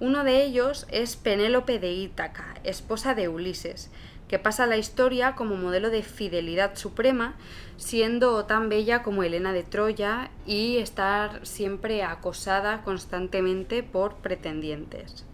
uno 0.00 0.22
de 0.22 0.44
ellos 0.44 0.86
es 0.90 1.16
Penélope 1.16 1.78
de 1.78 1.92
Ítaca, 1.92 2.54
esposa 2.62 3.14
de 3.14 3.28
Ulises, 3.28 3.90
que 4.28 4.38
pasa 4.38 4.66
la 4.66 4.76
historia 4.76 5.34
como 5.34 5.56
modelo 5.56 5.90
de 5.90 6.02
fidelidad 6.02 6.76
suprema, 6.76 7.34
siendo 7.76 8.44
tan 8.44 8.68
bella 8.68 9.02
como 9.02 9.22
Helena 9.22 9.52
de 9.52 9.62
Troya 9.64 10.30
y 10.46 10.76
estar 10.76 11.44
siempre 11.46 12.02
acosada 12.04 12.82
constantemente 12.82 13.82
por 13.82 14.16
pretendientes. 14.16 15.24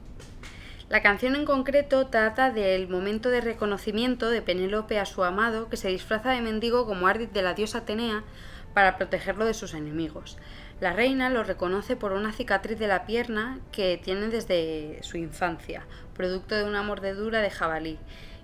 La 0.90 1.00
canción 1.00 1.34
en 1.34 1.46
concreto 1.46 2.08
trata 2.08 2.50
del 2.50 2.88
momento 2.88 3.30
de 3.30 3.40
reconocimiento 3.40 4.28
de 4.28 4.42
Penélope 4.42 4.98
a 4.98 5.06
su 5.06 5.24
amado 5.24 5.70
que 5.70 5.78
se 5.78 5.88
disfraza 5.88 6.32
de 6.32 6.42
mendigo 6.42 6.84
como 6.84 7.06
ardid 7.06 7.28
de 7.28 7.40
la 7.40 7.54
diosa 7.54 7.78
Atenea 7.78 8.22
para 8.74 8.98
protegerlo 8.98 9.46
de 9.46 9.54
sus 9.54 9.72
enemigos. 9.72 10.36
La 10.80 10.92
reina 10.92 11.30
lo 11.30 11.42
reconoce 11.42 11.96
por 11.96 12.12
una 12.12 12.32
cicatriz 12.32 12.78
de 12.78 12.88
la 12.88 13.06
pierna 13.06 13.60
que 13.72 13.98
tiene 14.02 14.28
desde 14.28 14.98
su 15.02 15.16
infancia, 15.16 15.86
producto 16.14 16.54
de 16.54 16.64
una 16.64 16.82
mordedura 16.82 17.40
de 17.40 17.50
jabalí, 17.50 17.98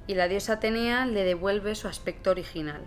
y 0.07 0.15
la 0.15 0.27
diosa 0.27 0.55
Atenea 0.55 1.05
le 1.05 1.25
devuelve 1.25 1.75
su 1.75 1.89
aspecto 1.89 2.31
original. 2.31 2.81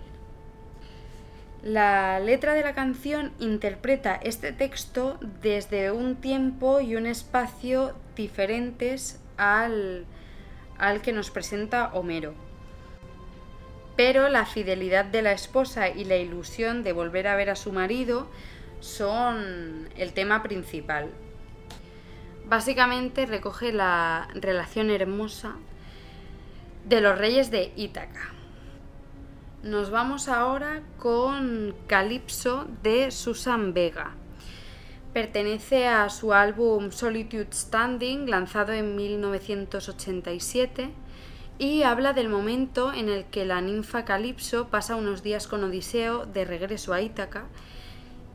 La 1.61 2.19
letra 2.19 2.55
de 2.55 2.63
la 2.63 2.73
canción 2.73 3.31
interpreta 3.39 4.15
este 4.15 4.51
texto 4.51 5.19
desde 5.41 5.91
un 5.91 6.15
tiempo 6.15 6.81
y 6.81 6.95
un 6.95 7.05
espacio 7.05 7.93
diferentes 8.15 9.22
al, 9.37 10.05
al 10.77 11.01
que 11.01 11.13
nos 11.13 11.31
presenta 11.31 11.91
Homero. 11.93 12.33
Pero 13.95 14.29
la 14.29 14.45
fidelidad 14.45 15.05
de 15.05 15.21
la 15.21 15.31
esposa 15.31 15.89
y 15.89 16.05
la 16.05 16.17
ilusión 16.17 16.83
de 16.83 16.93
volver 16.93 17.27
a 17.27 17.35
ver 17.35 17.49
a 17.49 17.55
su 17.55 17.71
marido 17.71 18.27
son 18.79 19.89
el 19.95 20.13
tema 20.13 20.43
principal. 20.43 21.09
Básicamente 22.45 23.25
recoge 23.25 23.71
la 23.71 24.27
relación 24.33 24.89
hermosa 24.89 25.55
de 26.85 27.01
los 27.01 27.17
reyes 27.17 27.51
de 27.51 27.71
Ítaca. 27.75 28.33
Nos 29.63 29.91
vamos 29.91 30.27
ahora 30.27 30.81
con 30.99 31.73
Calipso 31.87 32.67
de 32.81 33.11
Susan 33.11 33.73
Vega. 33.73 34.15
Pertenece 35.13 35.88
a 35.88 36.10
su 36.10 36.34
álbum 36.34 36.91
Solitude 36.91 37.54
Standing, 37.54 38.28
lanzado 38.28 38.73
en 38.73 38.95
1987, 38.95 40.89
y 41.60 41.84
habla 41.84 42.13
del 42.13 42.30
momento 42.30 42.91
en 42.91 43.10
el 43.10 43.26
que 43.26 43.45
la 43.45 43.62
ninfa 43.62 44.06
Calipso 44.06 44.69
pasa 44.69 44.95
unos 44.95 45.21
días 45.21 45.47
con 45.47 45.63
Odiseo 45.63 46.26
de 46.26 46.45
regreso 46.45 46.93
a 46.93 47.02
Ítaca, 47.02 47.45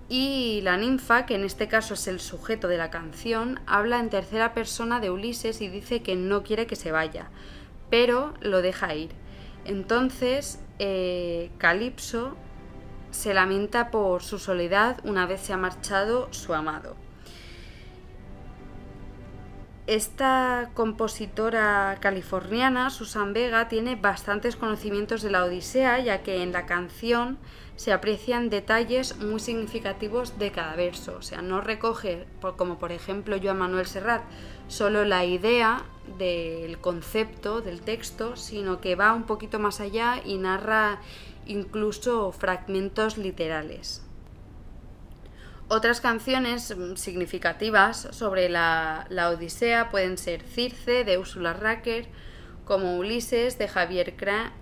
y 0.08 0.60
la 0.62 0.76
ninfa, 0.76 1.26
que 1.26 1.34
en 1.34 1.44
este 1.44 1.66
caso 1.66 1.94
es 1.94 2.06
el 2.06 2.20
sujeto 2.20 2.68
de 2.68 2.78
la 2.78 2.90
canción, 2.90 3.60
habla 3.66 3.98
en 3.98 4.08
tercera 4.08 4.54
persona 4.54 5.00
de 5.00 5.10
Ulises 5.10 5.60
y 5.60 5.66
dice 5.68 6.00
que 6.02 6.14
no 6.14 6.44
quiere 6.44 6.68
que 6.68 6.76
se 6.76 6.92
vaya, 6.92 7.28
pero 7.90 8.34
lo 8.40 8.62
deja 8.62 8.94
ir. 8.94 9.10
Entonces, 9.64 10.60
eh, 10.78 11.50
Calipso 11.58 12.36
se 13.10 13.34
lamenta 13.34 13.90
por 13.90 14.22
su 14.22 14.38
soledad 14.38 15.00
una 15.04 15.26
vez 15.26 15.40
se 15.40 15.52
ha 15.52 15.56
marchado 15.56 16.32
su 16.32 16.54
amado. 16.54 16.96
Esta 19.88 20.68
compositora 20.74 21.96
californiana, 22.00 22.90
Susan 22.90 23.32
Vega, 23.32 23.68
tiene 23.68 23.96
bastantes 23.96 24.54
conocimientos 24.54 25.22
de 25.22 25.30
la 25.30 25.44
Odisea, 25.44 25.98
ya 26.00 26.22
que 26.22 26.42
en 26.42 26.52
la 26.52 26.66
canción 26.66 27.38
se 27.76 27.94
aprecian 27.94 28.50
detalles 28.50 29.16
muy 29.16 29.40
significativos 29.40 30.38
de 30.38 30.52
cada 30.52 30.76
verso. 30.76 31.16
O 31.16 31.22
sea, 31.22 31.40
no 31.40 31.62
recoge, 31.62 32.26
como 32.58 32.78
por 32.78 32.92
ejemplo 32.92 33.38
Joan 33.42 33.60
Manuel 33.60 33.86
Serrat, 33.86 34.20
solo 34.66 35.06
la 35.06 35.24
idea 35.24 35.84
del 36.18 36.78
concepto 36.80 37.62
del 37.62 37.80
texto, 37.80 38.36
sino 38.36 38.82
que 38.82 38.94
va 38.94 39.14
un 39.14 39.22
poquito 39.22 39.58
más 39.58 39.80
allá 39.80 40.20
y 40.22 40.36
narra 40.36 41.00
incluso 41.48 42.30
fragmentos 42.32 43.18
literales. 43.18 44.02
Otras 45.70 46.00
canciones 46.00 46.74
mm, 46.74 46.94
significativas 46.94 48.08
sobre 48.12 48.48
la, 48.48 49.06
Odisea 49.30 49.90
pueden 49.90 50.16
ser 50.16 50.42
Circe 50.42 51.04
de 51.04 51.18
Ursula 51.18 51.52
Racker, 51.52 52.08
como 52.64 52.96
Ulises 52.96 53.58
de 53.58 53.68
Javier 53.68 54.16
Cra, 54.16 54.52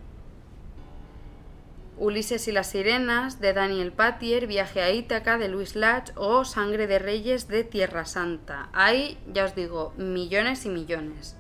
Ulises 1.99 2.47
y 2.49 2.53
las 2.53 2.71
Sirenas 2.71 3.41
de 3.41 3.53
Daniel 3.53 3.93
Patier, 3.93 4.47
Viaje 4.47 4.83
a 4.83 4.91
Ítaca 4.91 5.39
de 5.39 5.49
Luis 5.49 5.77
Lach 5.77 6.11
o 6.17 6.45
Sangre 6.45 6.87
de 6.87 6.99
Reyes 6.99 7.49
de 7.49 7.65
Tierra 7.65 8.05
Santa. 8.05 8.69
Hay, 8.73 9.17
ya 9.33 9.45
os 9.45 9.55
digo, 9.55 9.95
millones 9.97 10.67
y 10.67 10.69
millones. 10.69 11.37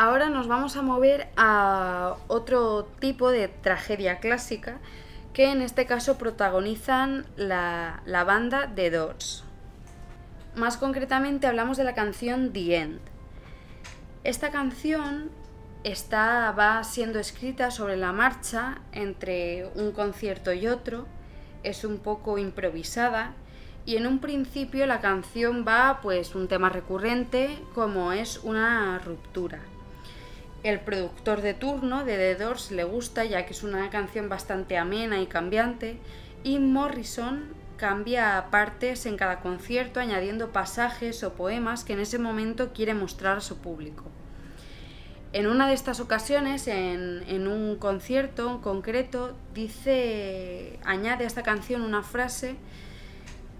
Ahora 0.00 0.28
nos 0.28 0.46
vamos 0.46 0.76
a 0.76 0.82
mover 0.82 1.26
a 1.36 2.14
otro 2.28 2.84
tipo 3.00 3.32
de 3.32 3.48
tragedia 3.48 4.20
clásica 4.20 4.78
que 5.32 5.50
en 5.50 5.60
este 5.60 5.86
caso 5.86 6.18
protagonizan 6.18 7.26
la, 7.36 8.00
banda 8.24 8.70
The 8.76 8.92
Doors. 8.92 9.42
Más 10.54 10.76
concretamente 10.76 11.48
hablamos 11.48 11.78
de 11.78 11.82
la 11.82 11.94
canción 11.94 12.52
The 12.52 12.76
End. 12.76 13.00
Esta 14.22 14.52
canción 14.52 15.32
está, 15.82 16.52
va 16.52 16.84
siendo 16.84 17.18
escrita 17.18 17.72
sobre 17.72 17.96
la 17.96 18.12
marcha 18.12 18.78
entre 18.92 19.68
un 19.74 19.90
concierto 19.90 20.52
y 20.52 20.68
otro, 20.68 21.08
es 21.64 21.82
un 21.82 21.98
poco 21.98 22.38
improvisada 22.38 23.32
y 23.84 23.96
en 23.96 24.06
un 24.06 24.20
principio 24.20 24.86
la 24.86 25.00
canción 25.00 25.64
va 25.66 25.98
pues 26.00 26.36
un 26.36 26.46
tema 26.46 26.68
recurrente 26.68 27.58
como 27.74 28.12
es 28.12 28.38
una 28.44 29.00
ruptura. 29.00 29.58
El 30.62 30.80
productor 30.80 31.40
de 31.40 31.54
turno 31.54 32.04
de 32.04 32.16
The 32.16 32.34
Doors 32.34 32.72
le 32.72 32.84
gusta 32.84 33.24
ya 33.24 33.46
que 33.46 33.52
es 33.52 33.62
una 33.62 33.90
canción 33.90 34.28
bastante 34.28 34.76
amena 34.76 35.20
y 35.20 35.26
cambiante 35.26 35.98
y 36.42 36.58
Morrison 36.58 37.54
cambia 37.76 38.48
partes 38.50 39.06
en 39.06 39.16
cada 39.16 39.40
concierto 39.40 40.00
añadiendo 40.00 40.50
pasajes 40.50 41.22
o 41.22 41.34
poemas 41.34 41.84
que 41.84 41.92
en 41.92 42.00
ese 42.00 42.18
momento 42.18 42.72
quiere 42.72 42.92
mostrar 42.94 43.38
a 43.38 43.40
su 43.40 43.58
público. 43.58 44.04
En 45.32 45.46
una 45.46 45.68
de 45.68 45.74
estas 45.74 46.00
ocasiones, 46.00 46.66
en, 46.66 47.22
en 47.28 47.46
un 47.46 47.76
concierto 47.76 48.50
en 48.50 48.58
concreto, 48.58 49.36
dice, 49.54 50.80
añade 50.84 51.24
a 51.24 51.26
esta 51.26 51.42
canción 51.42 51.82
una 51.82 52.02
frase 52.02 52.56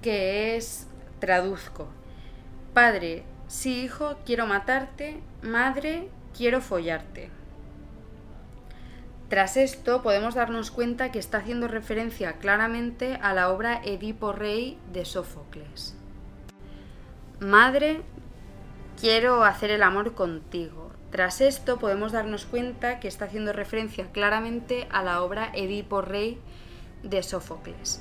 que 0.02 0.56
es, 0.56 0.88
traduzco, 1.20 1.88
Padre, 2.74 3.24
sí 3.48 3.82
hijo, 3.82 4.16
quiero 4.24 4.46
matarte, 4.46 5.20
madre, 5.42 6.08
quiero 6.38 6.60
follarte. 6.60 7.30
Tras 9.28 9.56
esto 9.56 10.02
podemos 10.02 10.36
darnos 10.36 10.70
cuenta 10.70 11.10
que 11.10 11.18
está 11.18 11.38
haciendo 11.38 11.66
referencia 11.66 12.34
claramente 12.34 13.18
a 13.20 13.34
la 13.34 13.50
obra 13.50 13.82
Edipo 13.84 14.32
Rey 14.32 14.78
de 14.92 15.04
Sófocles. 15.04 15.96
Madre, 17.40 18.02
quiero 19.00 19.42
hacer 19.42 19.72
el 19.72 19.82
amor 19.82 20.14
contigo. 20.14 20.92
Tras 21.10 21.40
esto 21.40 21.78
podemos 21.80 22.12
darnos 22.12 22.46
cuenta 22.46 23.00
que 23.00 23.08
está 23.08 23.24
haciendo 23.24 23.52
referencia 23.52 24.06
claramente 24.12 24.86
a 24.90 25.02
la 25.02 25.22
obra 25.22 25.50
Edipo 25.54 26.02
Rey 26.02 26.38
de 27.02 27.24
Sófocles. 27.24 28.00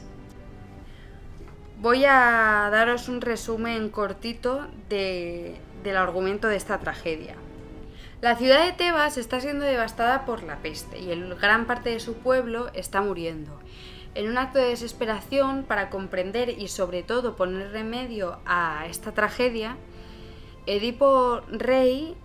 Voy 1.80 2.06
a 2.06 2.69
daros 2.71 3.10
un 3.10 3.19
resumen 3.21 3.89
cortito 3.89 4.67
del 4.89 5.97
argumento 5.97 6.47
de 6.47 6.56
esta 6.56 6.78
tragedia. 6.78 7.36
La 8.19 8.36
ciudad 8.36 8.65
de 8.65 8.71
Tebas 8.71 9.15
está 9.17 9.39
siendo 9.39 9.63
devastada 9.63 10.25
por 10.25 10.41
la 10.41 10.58
peste 10.58 10.99
y 10.99 11.08
gran 11.39 11.67
parte 11.67 11.91
de 11.91 11.99
su 11.99 12.15
pueblo 12.15 12.71
está 12.73 12.99
muriendo. 12.99 13.60
En 14.15 14.27
un 14.27 14.39
acto 14.39 14.58
de 14.58 14.69
desesperación 14.69 15.63
para 15.63 15.91
comprender 15.91 16.49
y 16.49 16.67
sobre 16.67 17.03
todo 17.03 17.36
poner 17.36 17.71
remedio 17.71 18.39
a 18.47 18.88
esta 18.89 19.12
tragedia, 19.12 19.77
Edipo 20.65 21.41
Rey 21.51 22.17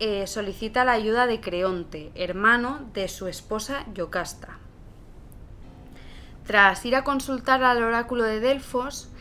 eh, 0.00 0.26
solicita 0.26 0.84
la 0.84 0.92
ayuda 0.92 1.28
de 1.28 1.40
Creonte, 1.40 2.10
hermano 2.16 2.80
de 2.92 3.06
su 3.06 3.28
esposa 3.28 3.86
Yocasta. 3.94 4.58
Tras 6.44 6.84
ir 6.84 6.96
a 6.96 7.04
consultar 7.04 7.62
al 7.62 7.80
oráculo 7.84 8.24
de 8.24 8.40
Delfos, 8.40 9.11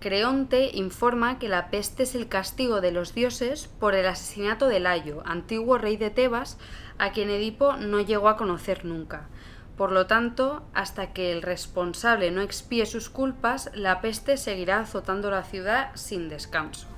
Creonte 0.00 0.70
informa 0.72 1.38
que 1.38 1.50
la 1.50 1.68
peste 1.68 2.04
es 2.04 2.14
el 2.14 2.26
castigo 2.26 2.80
de 2.80 2.90
los 2.90 3.14
dioses 3.14 3.68
por 3.68 3.94
el 3.94 4.06
asesinato 4.06 4.66
de 4.66 4.80
Layo, 4.80 5.22
antiguo 5.26 5.76
rey 5.76 5.98
de 5.98 6.08
Tebas, 6.08 6.56
a 6.96 7.12
quien 7.12 7.28
Edipo 7.28 7.76
no 7.76 8.00
llegó 8.00 8.30
a 8.30 8.38
conocer 8.38 8.86
nunca. 8.86 9.28
Por 9.76 9.92
lo 9.92 10.06
tanto, 10.06 10.62
hasta 10.72 11.12
que 11.12 11.32
el 11.32 11.42
responsable 11.42 12.30
no 12.30 12.40
expíe 12.40 12.86
sus 12.86 13.10
culpas, 13.10 13.70
la 13.74 14.00
peste 14.00 14.38
seguirá 14.38 14.80
azotando 14.80 15.30
la 15.30 15.44
ciudad 15.44 15.90
sin 15.94 16.30
descanso. 16.30 16.88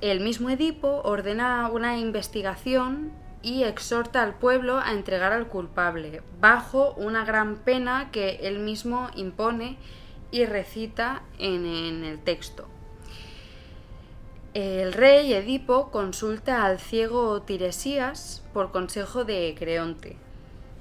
El 0.00 0.20
mismo 0.20 0.48
Edipo 0.48 1.02
ordena 1.04 1.68
una 1.70 1.98
investigación 1.98 3.12
y 3.42 3.64
exhorta 3.64 4.22
al 4.22 4.38
pueblo 4.38 4.78
a 4.78 4.92
entregar 4.92 5.32
al 5.32 5.48
culpable, 5.48 6.22
bajo 6.40 6.94
una 6.94 7.26
gran 7.26 7.56
pena 7.56 8.10
que 8.12 8.36
él 8.44 8.60
mismo 8.60 9.10
impone 9.14 9.76
y 10.30 10.44
recita 10.44 11.22
en, 11.38 11.64
el 12.04 12.18
texto. 12.18 12.66
El 14.54 14.92
rey 14.92 15.32
Edipo 15.32 15.90
consulta 15.90 16.64
al 16.64 16.78
ciego 16.78 17.42
Tiresías 17.42 18.42
por 18.52 18.72
consejo 18.72 19.24
de 19.24 19.54
Creonte. 19.58 20.16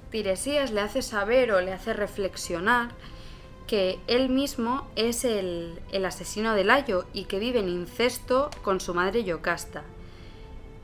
Tiresías 0.09 0.71
le 0.71 0.81
hace 0.81 1.01
saber 1.01 1.51
o 1.51 1.61
le 1.61 1.73
hace 1.73 1.93
reflexionar 1.93 2.91
que 3.67 3.99
él 4.07 4.29
mismo 4.29 4.87
es 4.95 5.25
el, 5.25 5.79
el, 5.91 6.05
asesino 6.05 6.55
de 6.55 6.63
Layo 6.63 7.05
y 7.13 7.25
que 7.25 7.39
vive 7.39 7.59
en 7.59 7.67
incesto 7.67 8.49
con 8.63 8.79
su 8.79 8.93
madre 8.93 9.25
Yocasta. 9.25 9.83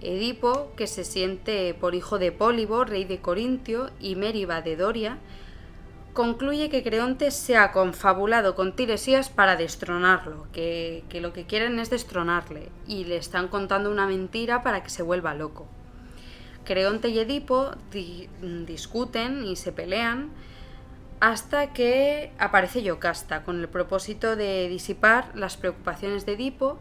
Edipo, 0.01 0.73
que 0.75 0.85
se 0.85 1.05
siente 1.05 1.73
por 1.73 1.95
hijo 1.95 2.19
de 2.19 2.33
Pólibo, 2.33 2.83
rey 2.83 3.05
de 3.05 3.21
Corintio, 3.21 3.89
y 4.01 4.15
Mériba 4.15 4.61
de 4.61 4.75
Doria, 4.75 5.17
concluye 6.13 6.69
que 6.69 6.83
Creonte 6.83 7.31
se 7.31 7.57
ha 7.57 7.71
confabulado 7.71 8.55
con 8.55 8.75
Tiresías 8.75 9.29
para 9.29 9.55
destronarlo, 9.55 10.47
que, 10.53 11.03
que, 11.09 11.21
lo 11.21 11.33
que 11.33 11.45
quieren 11.45 11.79
es 11.79 11.89
destronarle, 11.89 12.69
y 12.87 13.05
le 13.05 13.17
están 13.17 13.47
contando 13.47 13.91
una 13.91 14.07
mentira 14.07 14.63
para 14.63 14.83
que 14.83 14.89
se 14.89 15.03
vuelva 15.03 15.33
loco. 15.33 15.67
Creonte 16.65 17.09
y 17.09 17.19
Edipo 17.19 17.71
discuten 18.65 19.43
y 19.43 19.55
se 19.55 19.71
pelean, 19.71 20.31
hasta 21.19 21.73
que 21.73 22.31
aparece 22.37 22.83
Yocasta 22.83 23.43
con 23.43 23.59
el 23.59 23.69
propósito 23.69 24.35
de 24.35 24.67
disipar 24.69 25.31
las 25.35 25.57
preocupaciones 25.57 26.25
de 26.25 26.33
Edipo. 26.33 26.79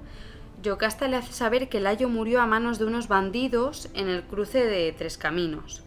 Yocasta 0.63 1.09
le 1.09 1.17
hace 1.17 1.33
saber 1.33 1.69
que 1.69 1.81
Layo 1.81 2.09
murió 2.09 2.41
a 2.41 2.47
manos 2.47 2.79
de 2.79 2.85
unos 2.85 3.09
bandidos 3.09 3.89
en 3.95 4.09
el 4.09 4.23
cruce 4.25 4.65
de 4.65 4.93
Tres 4.93 5.17
Caminos. 5.17 5.83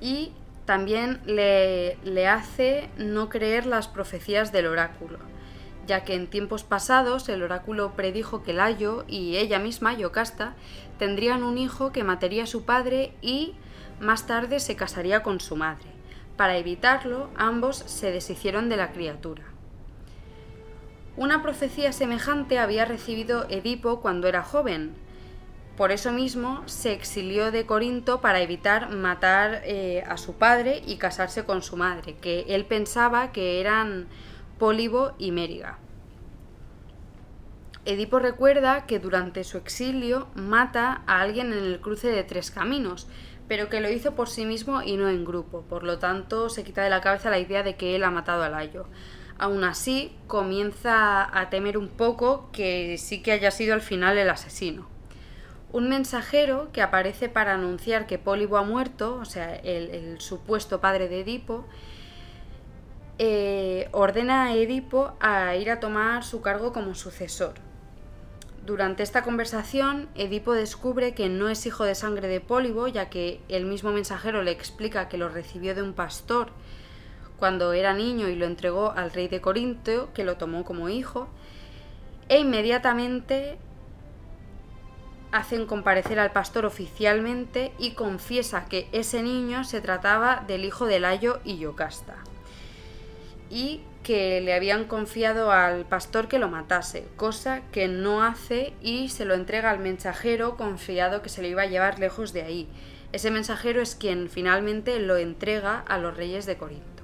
Y 0.00 0.32
también 0.64 1.20
le, 1.26 1.96
le 2.04 2.26
hace 2.26 2.90
no 2.98 3.28
creer 3.28 3.66
las 3.66 3.88
profecías 3.88 4.52
del 4.52 4.66
oráculo, 4.66 5.18
ya 5.86 6.04
que 6.04 6.14
en 6.14 6.26
tiempos 6.26 6.64
pasados 6.64 7.28
el 7.28 7.42
oráculo 7.42 7.92
predijo 7.92 8.42
que 8.42 8.52
Layo 8.52 9.04
y 9.06 9.36
ella 9.36 9.58
misma, 9.58 9.94
Yocasta, 9.94 10.54
tendrían 10.98 11.42
un 11.42 11.58
hijo 11.58 11.92
que 11.92 12.04
mataría 12.04 12.44
a 12.44 12.46
su 12.46 12.64
padre 12.64 13.12
y 13.22 13.54
más 14.00 14.26
tarde 14.26 14.60
se 14.60 14.76
casaría 14.76 15.22
con 15.22 15.40
su 15.40 15.56
madre. 15.56 15.86
Para 16.36 16.58
evitarlo, 16.58 17.30
ambos 17.36 17.78
se 17.78 18.10
deshicieron 18.12 18.68
de 18.68 18.76
la 18.76 18.92
criatura. 18.92 19.44
Una 21.16 21.42
profecía 21.42 21.92
semejante 21.92 22.58
había 22.58 22.84
recibido 22.84 23.46
Edipo 23.48 24.00
cuando 24.00 24.28
era 24.28 24.42
joven. 24.42 24.94
Por 25.76 25.92
eso 25.92 26.10
mismo 26.10 26.62
se 26.66 26.92
exilió 26.92 27.50
de 27.50 27.66
Corinto 27.66 28.22
para 28.22 28.40
evitar 28.40 28.88
matar 28.90 29.60
eh, 29.64 30.02
a 30.08 30.16
su 30.16 30.34
padre 30.34 30.82
y 30.86 30.96
casarse 30.96 31.44
con 31.44 31.62
su 31.62 31.76
madre, 31.76 32.16
que 32.16 32.46
él 32.48 32.64
pensaba 32.64 33.30
que 33.30 33.60
eran 33.60 34.06
Pólibo 34.58 35.12
y 35.18 35.32
Mériga. 35.32 35.78
Edipo 37.84 38.18
recuerda 38.18 38.86
que 38.86 38.98
durante 38.98 39.44
su 39.44 39.58
exilio 39.58 40.28
mata 40.34 41.02
a 41.06 41.20
alguien 41.20 41.52
en 41.52 41.64
el 41.64 41.80
cruce 41.80 42.08
de 42.08 42.24
tres 42.24 42.50
caminos, 42.50 43.06
pero 43.46 43.68
que 43.68 43.82
lo 43.82 43.90
hizo 43.90 44.14
por 44.14 44.30
sí 44.30 44.46
mismo 44.46 44.82
y 44.82 44.96
no 44.96 45.10
en 45.10 45.26
grupo, 45.26 45.60
por 45.68 45.84
lo 45.84 45.98
tanto 45.98 46.48
se 46.48 46.64
quita 46.64 46.82
de 46.82 46.90
la 46.90 47.02
cabeza 47.02 47.30
la 47.30 47.38
idea 47.38 47.62
de 47.62 47.76
que 47.76 47.94
él 47.94 48.02
ha 48.02 48.10
matado 48.10 48.42
a 48.42 48.48
Layo. 48.48 48.86
Aún 49.38 49.62
así, 49.62 50.16
comienza 50.26 51.38
a 51.38 51.50
temer 51.50 51.76
un 51.76 51.88
poco 51.88 52.48
que 52.50 52.96
sí 52.96 53.22
que 53.22 53.32
haya 53.32 53.50
sido 53.50 53.74
al 53.74 53.82
final 53.82 54.16
el 54.16 54.30
asesino. 54.30 54.95
Un 55.72 55.88
mensajero 55.88 56.70
que 56.72 56.80
aparece 56.80 57.28
para 57.28 57.54
anunciar 57.54 58.06
que 58.06 58.18
Pólibo 58.18 58.56
ha 58.56 58.62
muerto, 58.62 59.16
o 59.16 59.24
sea, 59.24 59.54
el, 59.56 60.20
supuesto 60.20 60.80
padre 60.80 61.08
de 61.08 61.20
Edipo, 61.20 61.66
eh, 63.18 63.88
ordena 63.92 64.44
a 64.44 64.54
Edipo 64.54 65.14
a 65.20 65.56
ir 65.56 65.70
a 65.70 65.80
tomar 65.80 66.24
su 66.24 66.40
cargo 66.40 66.72
como 66.72 66.94
sucesor. 66.94 67.54
Durante 68.64 69.02
esta 69.02 69.22
conversación, 69.22 70.08
Edipo 70.14 70.52
descubre 70.52 71.14
que 71.14 71.28
no 71.28 71.48
es 71.48 71.66
hijo 71.66 71.84
de 71.84 71.94
sangre 71.94 72.26
de 72.26 72.40
Pólibo, 72.40 72.88
ya 72.88 73.10
que 73.10 73.40
el 73.48 73.64
mismo 73.64 73.92
mensajero 73.92 74.42
le 74.42 74.50
explica 74.50 75.08
que 75.08 75.18
lo 75.18 75.28
recibió 75.28 75.74
de 75.74 75.82
un 75.82 75.92
pastor 75.92 76.48
cuando 77.38 77.72
era 77.72 77.92
niño 77.92 78.28
y 78.28 78.34
lo 78.34 78.46
entregó 78.46 78.92
al 78.92 79.12
rey 79.12 79.28
de 79.28 79.40
Corinto, 79.40 80.12
que 80.14 80.24
lo 80.24 80.36
tomó 80.36 80.64
como 80.64 80.88
hijo, 80.88 81.28
e 82.28 82.40
inmediatamente 82.40 83.58
hacen 85.32 85.66
comparecer 85.66 86.18
al 86.18 86.32
pastor 86.32 86.66
oficialmente 86.66 87.72
y 87.78 87.92
confiesa 87.92 88.66
que 88.66 88.88
ese 88.92 89.22
niño 89.22 89.64
se 89.64 89.80
trataba 89.80 90.44
del 90.46 90.64
hijo 90.64 90.86
de 90.86 91.00
Layo 91.00 91.40
y 91.44 91.58
Yocasta. 91.58 92.16
Y 93.50 93.82
que 94.02 94.40
le 94.40 94.54
habían 94.54 94.84
confiado 94.84 95.50
al 95.50 95.84
pastor 95.84 96.28
que 96.28 96.38
lo 96.38 96.48
matase, 96.48 97.08
cosa 97.16 97.62
que 97.72 97.88
no 97.88 98.22
hace 98.22 98.72
y 98.80 99.08
se 99.08 99.24
lo 99.24 99.34
entrega 99.34 99.70
al 99.70 99.80
mensajero 99.80 100.56
confiado 100.56 101.22
que 101.22 101.28
se 101.28 101.42
lo 101.42 101.48
iba 101.48 101.62
a 101.62 101.66
llevar 101.66 101.98
lejos 101.98 102.32
de 102.32 102.42
ahí. 102.42 102.68
Ese 103.12 103.32
mensajero 103.32 103.82
es 103.82 103.96
quien 103.96 104.28
finalmente 104.28 105.00
lo 105.00 105.16
entrega 105.16 105.80
a 105.80 105.98
los 105.98 106.16
reyes 106.16 106.46
de 106.46 106.56
Corinto. 106.56 107.02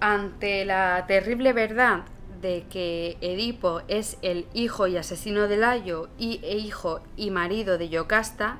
Ante 0.00 0.64
la 0.64 1.04
terrible 1.06 1.52
verdad 1.52 2.02
de 2.42 2.66
que 2.68 3.16
Edipo 3.20 3.82
es 3.88 4.18
el 4.20 4.46
hijo 4.52 4.88
y 4.88 4.96
asesino 4.96 5.48
de 5.48 5.56
Layo 5.56 6.08
y 6.18 6.40
e 6.42 6.58
hijo 6.58 7.00
y 7.16 7.30
marido 7.30 7.78
de 7.78 7.88
Yocasta, 7.88 8.58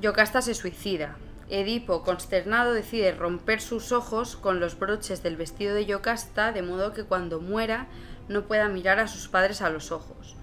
Yocasta 0.00 0.42
se 0.42 0.54
suicida, 0.54 1.16
Edipo, 1.50 2.02
consternado, 2.02 2.74
decide 2.74 3.12
romper 3.12 3.62
sus 3.62 3.90
ojos 3.90 4.36
con 4.36 4.60
los 4.60 4.78
broches 4.78 5.22
del 5.22 5.36
vestido 5.36 5.74
de 5.74 5.86
Yocasta, 5.86 6.52
de 6.52 6.60
modo 6.60 6.92
que 6.92 7.04
cuando 7.04 7.40
muera 7.40 7.86
no 8.28 8.46
pueda 8.46 8.68
mirar 8.68 8.98
a 8.98 9.08
sus 9.08 9.28
padres 9.28 9.62
a 9.62 9.70
los 9.70 9.90
ojos. 9.90 10.36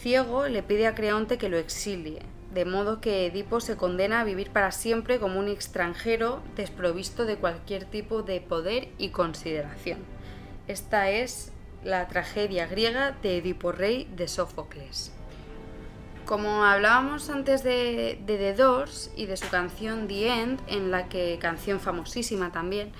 Ciego 0.00 0.48
le 0.48 0.62
pide 0.62 0.86
a 0.86 0.94
Creonte 0.94 1.36
que 1.36 1.50
lo 1.50 1.58
exilie, 1.58 2.22
de 2.54 2.64
modo 2.64 3.02
que 3.02 3.26
Edipo 3.26 3.60
se 3.60 3.76
condena 3.76 4.20
a 4.20 4.24
vivir 4.24 4.50
para 4.50 4.72
siempre 4.72 5.18
como 5.18 5.38
un 5.38 5.48
extranjero 5.48 6.40
desprovisto 6.56 7.26
de 7.26 7.36
cualquier 7.36 7.84
tipo 7.84 8.22
de 8.22 8.40
poder 8.40 8.88
y 8.96 9.10
consideración. 9.10 9.98
Esta 10.68 11.10
es 11.10 11.52
la 11.88 12.06
tragedia 12.06 12.66
griega 12.66 13.16
de 13.22 13.38
Edipo 13.38 13.72
Rey 13.72 14.08
de 14.14 14.28
Sófocles. 14.28 15.10
Como 16.26 16.62
hablábamos 16.62 17.30
antes 17.30 17.62
de, 17.62 18.20
The 18.26 18.52
Doors 18.54 19.10
y 19.16 19.24
de 19.24 19.38
su 19.38 19.48
canción 19.48 20.06
The 20.06 20.28
End, 20.28 20.60
en 20.66 20.90
la 20.90 21.08
que, 21.08 21.38
canción 21.40 21.80
famosísima 21.80 22.52
también, 22.52 22.92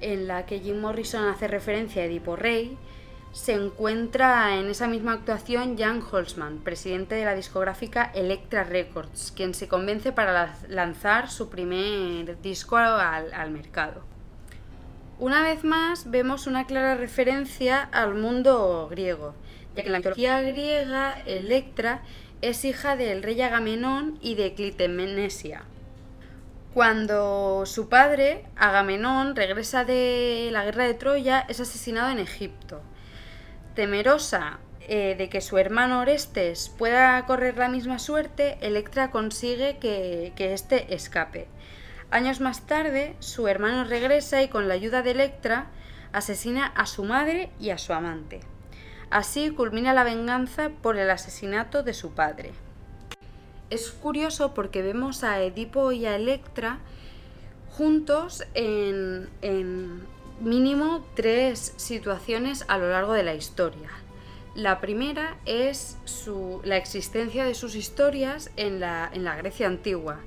en 0.00 0.28
la 0.28 0.46
que 0.46 0.60
Jim 0.60 0.80
Morrison 0.80 1.24
hace 1.24 1.48
referencia 1.48 2.02
a 2.02 2.04
Edipo 2.04 2.36
Rey, 2.36 2.78
se 3.32 3.52
encuentra 3.52 4.56
en 4.56 4.70
esa 4.70 4.86
misma 4.86 5.14
actuación 5.14 5.76
Jan 5.76 6.00
Holzman, 6.00 6.58
presidente 6.58 7.16
de 7.16 7.24
la 7.24 7.34
discográfica 7.34 8.12
Electra 8.14 8.62
Records, 8.62 9.32
quien 9.34 9.54
se 9.54 9.66
convence 9.66 10.12
para 10.12 10.56
lanzar 10.68 11.30
su 11.30 11.48
primer 11.50 12.40
disco 12.40 12.76
al 12.76 13.50
mercado. 13.50 14.19
Una 15.20 15.42
vez 15.42 15.64
más 15.64 16.10
vemos 16.10 16.46
una 16.46 16.66
clara 16.66 16.94
referencia 16.94 17.82
al 17.92 18.14
mundo 18.14 18.88
griego, 18.90 19.34
ya 19.76 19.82
que 19.82 19.88
en 19.88 19.92
la 19.92 19.98
mitología 19.98 20.40
griega 20.40 21.12
Electra 21.26 22.00
es 22.40 22.64
hija 22.64 22.96
del 22.96 23.22
rey 23.22 23.42
Agamenón 23.42 24.18
y 24.22 24.34
de 24.36 24.54
Clitemnesia. 24.54 25.64
Cuando 26.72 27.64
su 27.66 27.90
padre, 27.90 28.46
Agamenón, 28.56 29.36
regresa 29.36 29.84
de 29.84 30.48
la 30.52 30.64
guerra 30.64 30.84
de 30.84 30.94
Troya, 30.94 31.44
es 31.50 31.60
asesinado 31.60 32.10
en 32.10 32.18
Egipto. 32.18 32.80
Temerosa 33.74 34.58
eh, 34.88 35.16
de 35.18 35.28
que 35.28 35.42
su 35.42 35.58
hermano 35.58 36.00
Orestes 36.00 36.70
pueda 36.78 37.26
correr 37.26 37.58
la 37.58 37.68
misma 37.68 37.98
suerte, 37.98 38.56
Electra 38.62 39.10
consigue 39.10 39.76
que, 39.76 40.32
que 40.34 40.54
éste 40.54 40.94
escape. 40.94 41.46
Años 42.10 42.40
más 42.40 42.66
tarde, 42.66 43.14
su 43.20 43.46
hermano 43.46 43.84
regresa 43.84 44.42
y 44.42 44.48
con 44.48 44.66
la 44.66 44.74
ayuda 44.74 45.02
de 45.02 45.12
Electra 45.12 45.66
asesina 46.12 46.66
a 46.66 46.86
su 46.86 47.04
madre 47.04 47.50
y 47.60 47.70
a 47.70 47.78
su 47.78 47.92
amante. 47.92 48.40
Así 49.10 49.50
culmina 49.50 49.94
la 49.94 50.02
venganza 50.02 50.70
por 50.82 50.98
el 50.98 51.08
asesinato 51.08 51.84
de 51.84 51.94
su 51.94 52.10
padre. 52.12 52.50
Es 53.70 53.92
curioso 53.92 54.54
porque 54.54 54.82
vemos 54.82 55.22
a 55.22 55.40
Edipo 55.40 55.92
y 55.92 56.06
a 56.06 56.16
Electra 56.16 56.80
juntos 57.70 58.42
en, 58.54 59.28
en 59.42 60.02
mínimo 60.40 61.06
tres 61.14 61.74
situaciones 61.76 62.64
a 62.66 62.78
lo 62.78 62.90
largo 62.90 63.12
de 63.12 63.22
la 63.22 63.34
historia. 63.34 63.88
La 64.56 64.80
primera 64.80 65.36
es 65.46 65.96
la 66.64 66.76
existencia 66.76 67.44
de 67.44 67.54
sus 67.54 67.76
historias 67.76 68.50
en 68.56 68.80
la, 68.80 69.08
en 69.12 69.22
la 69.22 69.36
Grecia 69.36 69.68
antigua. 69.68 70.18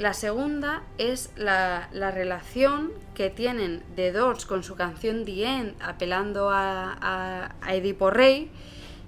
La 0.00 0.14
segunda 0.14 0.82
es 0.96 1.30
la, 1.36 1.90
la, 1.92 2.10
relación 2.10 2.90
que 3.12 3.28
tienen 3.28 3.82
The 3.96 4.12
Doors 4.12 4.46
con 4.46 4.62
su 4.62 4.74
canción 4.74 5.26
The 5.26 5.44
End, 5.44 5.74
apelando 5.82 6.48
a, 6.48 6.96
a, 6.98 7.54
a 7.60 7.74
Edipo 7.74 8.08
Rey, 8.08 8.50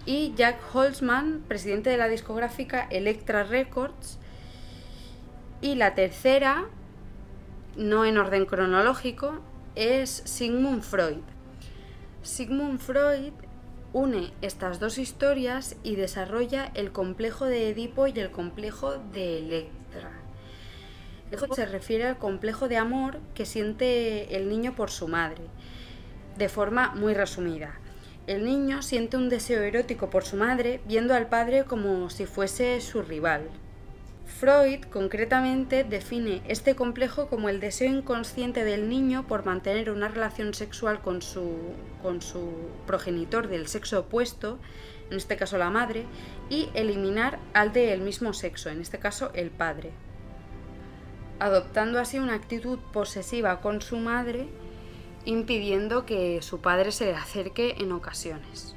y 0.05 0.35
Jack 0.37 0.61
Holzman, 0.75 1.45
presidente 1.49 1.89
de 1.89 1.97
la 1.97 2.09
discográfica 2.09 2.87
Electra 2.91 3.43
Records. 3.43 4.19
Y 5.63 5.77
la 5.77 5.95
tercera, 5.95 6.67
no 7.75 8.05
en 8.05 8.19
orden 8.19 8.45
cronológico, 8.45 9.41
es 9.75 10.11
Sigmund 10.11 10.83
Freud. 10.83 11.23
Sigmund 12.23 12.81
Freud 12.81 13.33
une 13.95 14.31
estas 14.43 14.79
dos 14.79 14.99
historias 14.99 15.75
y 15.83 15.97
desarrolla 15.97 16.71
el 16.75 16.93
complejo 16.93 17.47
de 17.47 17.71
Edipo 17.71 18.09
y 18.09 18.21
el 18.21 18.31
complejo 18.31 18.99
de 19.15 19.39
Electra. 19.39 19.82
El 21.33 21.39
se 21.55 21.65
refiere 21.65 22.05
al 22.05 22.19
complejo 22.19 22.69
de 22.69 22.77
amor 22.77 23.19
que 23.35 23.47
siente 23.47 24.37
el 24.37 24.51
niño 24.51 24.77
por 24.77 24.91
su 24.91 25.09
madre, 25.09 25.41
de 26.37 26.51
forma 26.51 26.95
muy 26.95 27.15
resumida. 27.15 27.81
El 28.27 28.45
niño 28.45 28.83
siente 28.83 29.17
un 29.17 29.31
deseo 29.31 29.63
erótico 29.63 30.11
por 30.11 30.25
su 30.25 30.37
madre 30.37 30.83
viendo 30.87 31.15
al 31.15 31.31
padre 31.31 31.65
como 31.65 32.11
si 32.11 32.27
fuese 32.27 32.83
su 32.83 33.01
rival. 33.01 33.49
Freud 34.27 34.85
concretamente 34.93 35.85
define 35.85 36.43
este 36.49 36.77
complejo 36.77 37.29
como 37.29 37.49
el 37.49 37.61
deseo 37.61 37.89
inconsciente 37.89 38.63
del 38.63 38.91
niño 38.91 39.27
por 39.27 39.47
mantener 39.47 39.91
una 39.91 40.09
relación 40.09 40.53
sexual 40.53 41.01
con 41.01 41.23
su, 41.23 41.57
con 42.03 42.21
su 42.21 42.53
progenitor 42.87 43.49
del 43.49 43.69
sexo 43.69 44.01
opuesto, 44.01 44.59
en 45.11 45.17
este 45.17 45.37
caso 45.37 45.57
la 45.57 45.71
madre, 45.71 46.05
y 46.51 46.69
eliminar 46.75 47.39
al 47.55 47.73
del 47.73 48.03
mismo 48.03 48.35
sexo, 48.35 48.69
en 48.69 48.83
este 48.83 48.99
caso 48.99 49.31
el 49.35 49.51
padre, 49.51 49.93
adoptando 51.43 51.99
así 51.99 52.21
una 52.21 52.35
actitud 52.35 52.79
posesiva 52.93 53.61
con 53.61 53.83
su 53.83 53.97
madre, 53.97 54.47
impidiendo 55.25 56.07
que 56.07 56.41
su 56.41 56.61
padre 56.61 56.93
se 56.93 57.07
le 57.07 57.15
acerque 57.15 57.75
en 57.79 57.91
ocasiones. 57.91 58.77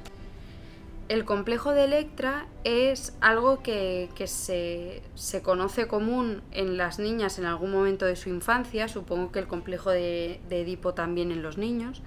El 1.08 1.24
complejo 1.24 1.70
de 1.70 1.84
Electra 1.84 2.48
es 2.64 3.16
algo 3.20 3.62
que, 3.62 4.10
se, 4.26 5.02
conoce 5.42 5.86
común 5.86 6.42
en 6.50 6.76
las 6.76 6.98
niñas 6.98 7.38
en 7.38 7.44
algún 7.44 7.70
momento 7.70 8.04
de 8.04 8.16
su 8.16 8.30
infancia, 8.30 8.88
supongo 8.88 9.30
que 9.30 9.38
el 9.38 9.46
complejo 9.46 9.90
de, 9.90 10.40
de 10.48 10.62
Edipo 10.62 10.92
también 10.92 11.30
en 11.30 11.44
los 11.44 11.58
niños. 11.58 12.02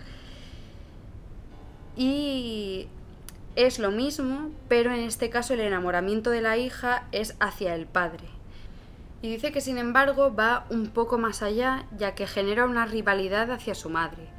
Y 1.96 2.90
es 3.56 3.80
lo 3.80 3.92
mismo, 3.92 4.52
pero 4.68 4.92
en 4.92 5.00
este 5.00 5.30
caso 5.30 5.54
el 5.54 5.62
enamoramiento 5.62 6.32
de 6.32 6.42
la 6.42 6.58
hija 6.58 7.08
es 7.14 7.38
hacia 7.40 7.76
el 7.76 7.86
padre. 7.86 8.39
Y 9.22 9.30
dice 9.30 9.52
que 9.52 9.62
sin 9.62 9.78
embargo 9.78 10.34
va 10.34 10.66
un 10.70 10.88
poco 10.88 11.18
más 11.18 11.42
allá, 11.42 11.86
ya 11.98 12.16
que 12.16 12.28
genera 12.28 12.66
una 12.66 12.86
rivalidad 12.86 13.52
hacia 13.52 13.76
su 13.76 13.90
madre. 13.90 14.30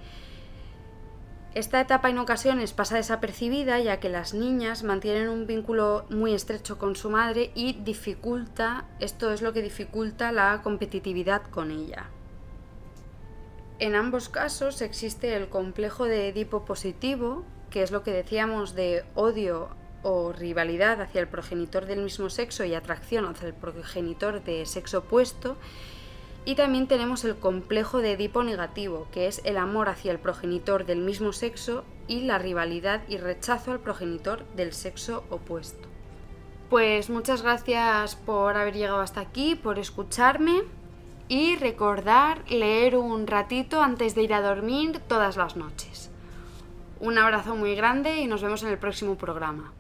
Esta 1.55 1.81
etapa 1.81 2.09
en 2.09 2.19
ocasiones 2.19 2.73
pasa 2.73 2.97
desapercibida 2.97 3.81
ya 3.81 3.99
que 3.99 4.09
las 4.09 4.35
niñas 4.35 4.85
mantienen 4.85 5.29
un 5.29 5.49
vínculo 5.49 6.07
muy 6.09 6.33
estrecho 6.33 6.79
con 6.79 6.95
su 6.95 7.11
madre 7.11 7.51
y 7.57 7.73
dificulta, 7.73 8.85
esto 9.01 9.33
es 9.33 9.43
lo 9.43 9.53
que 9.53 9.61
dificulta 9.61 10.31
la 10.31 10.63
competitividad 10.63 11.43
con 11.43 11.73
ella. 11.73 12.09
En 13.81 13.97
ambos 13.97 14.29
casos 14.29 14.81
existe 14.81 15.35
el 15.35 15.49
complejo 15.49 16.05
de 16.05 16.29
Edipo 16.29 16.65
positivo, 16.65 17.45
que 17.69 17.83
es 17.83 17.91
lo 17.91 18.05
que 18.05 18.13
decíamos 18.13 18.77
de 18.77 19.05
odio 19.17 19.71
o 20.03 20.33
rivalidad 20.33 21.01
hacia 21.01 21.21
el 21.21 21.29
progenitor 21.29 21.87
del 21.87 22.03
mismo 22.03 22.31
sexo 22.31 22.65
y 22.65 22.75
atracción 22.75 23.27
hacia 23.27 23.49
el 23.49 23.55
progenitor 23.55 24.43
de 24.43 24.67
sexo 24.67 24.99
opuesto, 24.99 25.57
y 26.45 26.55
también 26.55 26.87
tenemos 26.87 27.25
el 27.25 27.37
complejo 27.37 27.99
de 27.99 28.13
Edipo 28.13 28.43
negativo, 28.43 29.09
que 29.13 29.27
es 29.27 29.43
el 29.45 29.59
amor 29.59 29.89
hacia 29.89 30.11
el 30.13 30.19
progenitor 30.19 30.87
del 30.87 31.01
mismo 31.01 31.33
sexo 31.33 31.85
y 32.09 32.23
la 32.23 32.39
rivalidad 32.39 33.03
y 33.09 33.19
rechazo 33.19 33.73
al 33.73 33.81
progenitor 33.81 34.45
del 34.57 34.73
sexo 34.73 35.25
opuesto. 35.29 35.89
Pues 36.71 37.11
muchas 37.11 37.43
gracias 37.43 38.17
por 38.17 38.57
haber 38.57 38.75
llegado 38.75 39.01
hasta 39.01 39.21
aquí, 39.21 39.55
por 39.55 39.79
escucharme 39.79 40.63
y 41.29 41.57
recordar 41.57 42.43
leer 42.51 42.97
un 42.97 43.27
ratito 43.27 43.83
antes 43.83 44.15
de 44.15 44.23
ir 44.23 44.33
a 44.33 44.41
dormir 44.41 45.01
todas 45.09 45.37
las 45.37 45.57
noches. 45.57 46.11
Un 47.01 47.19
abrazo 47.19 47.55
muy 47.55 47.75
grande 47.75 48.21
y 48.21 48.27
nos 48.27 48.43
vemos 48.43 48.63
en 48.63 48.71
el 48.71 48.79
próximo 48.79 49.17
programa. 49.17 49.73